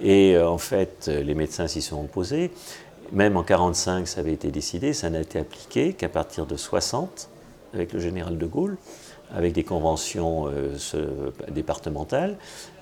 Et 0.00 0.36
euh, 0.36 0.48
en 0.48 0.58
fait, 0.58 1.08
les 1.08 1.34
médecins 1.34 1.66
s'y 1.66 1.82
sont 1.82 2.00
opposés. 2.00 2.52
Même 3.12 3.36
en 3.36 3.42
1945, 3.42 4.06
ça 4.06 4.20
avait 4.20 4.34
été 4.34 4.50
décidé, 4.50 4.92
ça 4.92 5.08
n'a 5.08 5.20
été 5.20 5.38
appliqué 5.38 5.94
qu'à 5.94 6.08
partir 6.08 6.44
de 6.46 6.56
60, 6.56 7.30
avec 7.72 7.92
le 7.92 8.00
général 8.00 8.36
de 8.36 8.46
Gaulle, 8.46 8.76
avec 9.34 9.52
des 9.52 9.64
conventions 9.64 10.48
euh, 10.48 10.76
départementales, 11.50 12.36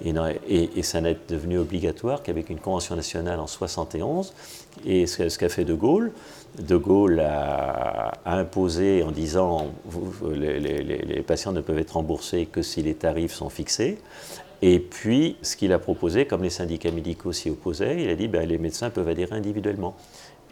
et, 0.04 0.82
ça 0.82 1.00
été 1.00 1.34
devenu 1.34 1.58
obligatoire 1.58 2.22
qu'avec 2.22 2.50
une 2.50 2.58
convention 2.58 2.96
nationale 2.96 3.40
en 3.40 3.46
71. 3.46 4.32
Et 4.84 5.06
ce, 5.06 5.38
qu'a 5.38 5.48
fait 5.48 5.64
de 5.64 5.74
Gaulle, 5.74 6.12
de 6.58 6.76
Gaulle 6.76 7.20
a, 7.20 8.12
imposé 8.24 9.02
en 9.02 9.10
disant 9.10 9.68
les, 10.32 10.58
les, 10.60 11.22
patients 11.22 11.52
ne 11.52 11.60
peuvent 11.60 11.78
être 11.78 11.92
remboursés 11.92 12.46
que 12.46 12.62
si 12.62 12.82
les 12.82 12.94
tarifs 12.94 13.32
sont 13.32 13.48
fixés. 13.48 13.98
Et 14.62 14.78
puis, 14.78 15.36
ce 15.42 15.56
qu'il 15.56 15.72
a 15.72 15.78
proposé, 15.78 16.26
comme 16.26 16.42
les 16.42 16.50
syndicats 16.50 16.90
médicaux 16.90 17.32
s'y 17.32 17.50
opposaient, 17.50 18.02
il 18.02 18.08
a 18.08 18.14
dit 18.14 18.28
ben, 18.28 18.48
les 18.48 18.58
médecins 18.58 18.90
peuvent 18.90 19.08
adhérer 19.08 19.34
individuellement. 19.34 19.96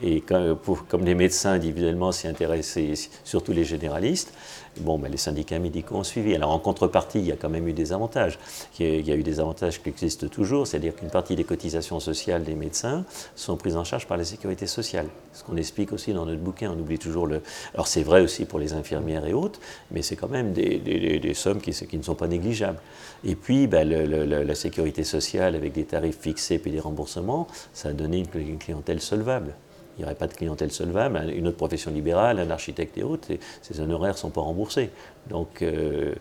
Et 0.07 0.21
comme 0.21 1.03
les 1.07 1.15
médecins 1.15 1.53
individuellement 1.53 2.13
s'y 2.13 2.29
intéressaient, 2.29 2.93
surtout 3.25 3.53
les 3.53 3.65
généralistes, 3.65 4.35
bon, 4.81 4.99
ben, 4.99 5.11
les 5.11 5.17
syndicats 5.17 5.59
médicaux 5.59 5.97
ont 5.97 6.05
suivi. 6.05 6.35
Alors 6.35 6.51
en 6.51 6.59
contrepartie, 6.59 7.21
il 7.21 7.25
y 7.25 7.33
a 7.33 7.37
quand 7.37 7.49
même 7.49 7.67
eu 7.67 7.73
des 7.73 7.91
avantages. 7.95 8.39
Il 8.79 9.09
y 9.09 9.11
a 9.11 9.15
eu 9.15 9.23
des 9.23 9.41
avantages 9.41 9.83
qui 9.83 9.89
existent 9.89 10.29
toujours, 10.29 10.67
c'est-à-dire 10.67 10.95
qu'une 10.95 11.09
partie 11.09 11.37
des 11.37 11.45
cotisations 11.45 12.01
sociales 12.01 12.45
des 12.45 12.55
médecins 12.55 13.07
sont 13.35 13.57
prises 13.57 13.79
en 13.79 13.85
charge 13.85 14.07
par 14.07 14.19
la 14.19 14.25
sécurité 14.25 14.67
sociale. 14.67 15.07
Ce 15.33 15.43
qu'on 15.43 15.57
explique 15.57 15.91
aussi 15.95 16.13
dans 16.13 16.27
notre 16.27 16.41
bouquin, 16.43 16.71
on 16.71 16.79
oublie 16.79 16.99
toujours 16.99 17.27
le... 17.27 17.41
Alors 17.73 17.87
c'est 17.87 18.03
vrai 18.03 18.21
aussi 18.21 18.45
pour 18.45 18.59
les 18.59 18.75
infirmières 18.75 19.25
et 19.25 19.33
autres, 19.33 19.59
mais 19.91 20.03
c'est 20.03 20.17
quand 20.17 20.29
même 20.29 20.53
des, 20.53 21.33
sommes 21.33 21.63
qui, 21.63 21.97
ne 21.97 22.03
sont 22.03 22.15
pas 22.15 22.29
négligeables. 22.29 22.79
Et 23.25 23.37
puis 23.37 23.69
ben, 23.69 23.89
la 23.89 24.55
sécurité 24.55 25.03
sociale 25.03 25.55
avec 25.55 25.73
des 25.73 25.85
tarifs 25.85 26.19
fixés 26.21 26.61
et 26.63 26.71
des 26.71 26.81
remboursements, 26.81 27.47
ça 27.73 27.89
a 27.89 27.93
donné 27.93 28.23
une 28.35 28.59
clientèle 28.59 29.01
solvable 29.01 29.55
il 29.97 30.01
n'y 30.01 30.05
aurait 30.05 30.15
pas 30.15 30.27
de 30.27 30.35
clientèle 30.35 30.73
solvable. 30.73 31.31
Une 31.35 31.47
autre 31.47 31.57
profession 31.57 31.91
libérale, 31.91 32.39
un 32.39 32.51
architecte 32.51 32.99
et 32.99 33.03
autres, 33.03 33.29
ces 33.63 33.81
honoraires 33.81 34.15
ne 34.15 34.19
sont 34.19 34.31
pas 34.31 34.41
remboursés. 34.41 34.91
Donc 35.29 35.63
euh, 35.63 36.15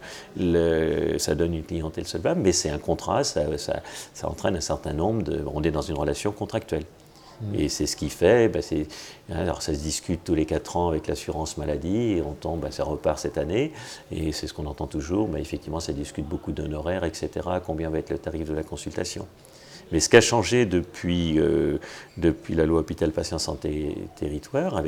ça 1.17 1.35
donne 1.35 1.53
une 1.53 1.63
clientèle 1.63 2.05
solvable, 2.05 2.41
mais 2.41 2.51
c'est 2.51 2.69
un 2.69 2.77
contrat, 2.77 3.23
ça, 3.23 3.43
entraîne 4.23 4.55
un 4.55 4.61
certain 4.61 4.93
nombre 4.93 5.23
de... 5.23 5.43
On 5.53 5.63
est 5.63 5.71
dans 5.71 5.81
une 5.81 5.97
relation 5.97 6.31
contractuelle. 6.31 6.85
Mmh. 7.41 7.55
Et 7.55 7.69
c'est 7.69 7.87
ce 7.87 7.95
qui 7.95 8.09
fait, 8.09 8.47
ben 8.47 8.61
alors 9.33 9.63
ça 9.63 9.73
se 9.73 9.79
discute 9.79 10.23
tous 10.23 10.35
les 10.35 10.45
4 10.45 10.77
ans 10.77 10.89
avec 10.89 11.07
l'assurance 11.07 11.57
maladie, 11.57 12.13
et 12.13 12.21
on 12.21 12.33
tombe, 12.33 12.61
ben 12.61 12.71
ça 12.71 12.83
repart 12.83 13.17
cette 13.17 13.39
année, 13.39 13.73
et 14.11 14.31
c'est 14.31 14.45
ce 14.45 14.53
qu'on 14.53 14.67
entend 14.67 14.85
toujours, 14.85 15.27
ben 15.27 15.39
effectivement 15.39 15.79
ça 15.79 15.93
discute 15.93 16.27
beaucoup 16.27 16.51
d'honoraires, 16.51 17.03
etc., 17.03 17.29
combien 17.65 17.89
va 17.89 17.97
être 17.97 18.11
le 18.11 18.19
tarif 18.19 18.47
de 18.47 18.53
la 18.53 18.63
consultation. 18.63 19.27
Mais 19.91 19.99
ce 19.99 20.09
qui 20.09 20.17
a 20.17 20.21
changé 20.21 20.65
depuis, 20.65 21.39
euh, 21.39 21.77
depuis 22.17 22.55
la 22.55 22.65
loi 22.65 22.79
Hôpital 22.79 23.11
Patient 23.11 23.39
Santé 23.39 23.97
Territoire, 24.15 24.81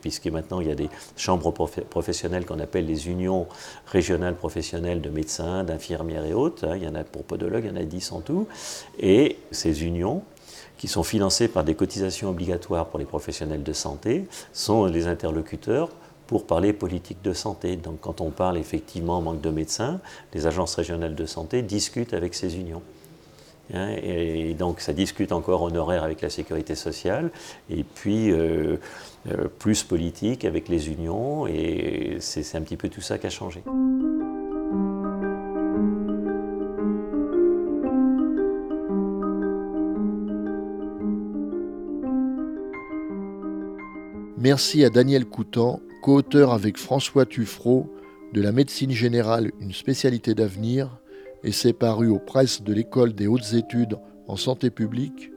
puisque 0.00 0.26
maintenant 0.26 0.60
il 0.60 0.68
y 0.68 0.72
a 0.72 0.74
des 0.74 0.88
chambres 1.16 1.52
professionnelles 1.52 2.44
qu'on 2.44 2.60
appelle 2.60 2.86
les 2.86 3.08
unions 3.08 3.46
régionales 3.86 4.36
professionnelles 4.36 5.00
de 5.00 5.10
médecins, 5.10 5.64
d'infirmières 5.64 6.24
et 6.24 6.34
autres, 6.34 6.66
hein, 6.66 6.76
il 6.76 6.84
y 6.84 6.88
en 6.88 6.94
a 6.94 7.04
pour 7.04 7.24
podologues, 7.24 7.64
il 7.64 7.70
y 7.70 7.72
en 7.72 7.80
a 7.80 7.84
10 7.84 8.12
en 8.12 8.20
tout, 8.20 8.46
et 8.98 9.38
ces 9.50 9.84
unions 9.84 10.22
qui 10.82 10.88
sont 10.88 11.04
financées 11.04 11.46
par 11.46 11.62
des 11.62 11.76
cotisations 11.76 12.30
obligatoires 12.30 12.88
pour 12.88 12.98
les 12.98 13.04
professionnels 13.04 13.62
de 13.62 13.72
santé, 13.72 14.26
sont 14.52 14.86
les 14.86 15.06
interlocuteurs 15.06 15.90
pour 16.26 16.46
parler 16.46 16.72
politique 16.72 17.22
de 17.22 17.32
santé. 17.32 17.76
Donc 17.76 18.00
quand 18.00 18.20
on 18.20 18.30
parle 18.30 18.58
effectivement 18.58 19.20
manque 19.20 19.40
de 19.40 19.50
médecins, 19.50 20.00
les 20.34 20.46
agences 20.46 20.74
régionales 20.74 21.14
de 21.14 21.26
santé 21.26 21.62
discutent 21.62 22.14
avec 22.14 22.34
ces 22.34 22.56
unions. 22.56 22.82
Hein, 23.72 23.96
et, 24.02 24.54
donc 24.54 24.80
ça 24.80 24.92
discute 24.92 25.32
encore 25.32 25.62
honoraire 25.62 26.04
avec 26.04 26.20
la 26.20 26.30
sécurité 26.30 26.74
sociale, 26.74 27.30
et 27.70 27.84
puis 27.84 28.30
euh, 28.30 28.76
euh, 29.30 29.48
plus 29.58 29.82
politique 29.82 30.44
avec 30.44 30.68
les 30.68 30.90
unions, 30.90 31.46
et 31.46 32.16
c'est 32.20 32.56
un 32.56 32.60
petit 32.60 32.76
peu 32.76 32.88
tout 32.88 33.00
ça 33.00 33.18
qui 33.18 33.26
a 33.26 33.30
changé. 33.30 33.62
Merci 44.36 44.84
à 44.84 44.90
Daniel 44.90 45.24
Coutan, 45.24 45.80
co-auteur 46.02 46.52
avec 46.52 46.76
François 46.76 47.24
Tuffreau 47.24 47.90
de 48.32 48.42
La 48.42 48.50
médecine 48.50 48.90
générale, 48.90 49.52
une 49.60 49.72
spécialité 49.72 50.34
d'avenir, 50.34 51.01
et 51.44 51.52
c'est 51.52 51.72
paru 51.72 52.08
aux 52.08 52.18
presses 52.18 52.62
de 52.62 52.72
l'École 52.72 53.14
des 53.14 53.26
hautes 53.26 53.52
études 53.54 53.96
en 54.28 54.36
santé 54.36 54.70
publique, 54.70 55.30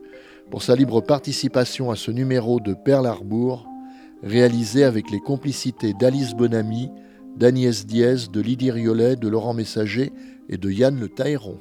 pour 0.52 0.62
sa 0.62 0.76
libre 0.76 1.02
participation 1.02 1.90
à 1.90 1.96
ce 1.96 2.12
numéro 2.12 2.60
de 2.60 2.74
Perle 2.74 3.08
Arbour, 3.08 3.68
réalisé 4.22 4.84
avec 4.84 5.10
les 5.12 5.20
complicités 5.20 5.94
d'Alice 5.94 6.36
Bonamy, 6.36 6.90
d'Agnès 7.36 7.86
Diez, 7.86 8.28
de 8.32 8.42
Lydie 8.42 8.72
Riolet, 8.72 9.16
de 9.16 9.28
Laurent 9.28 9.54
Messager 9.54 10.14
et 10.50 10.58
de 10.58 10.70
Yann 10.70 11.00
Le 11.00 11.10
Tailleron. 11.10 11.58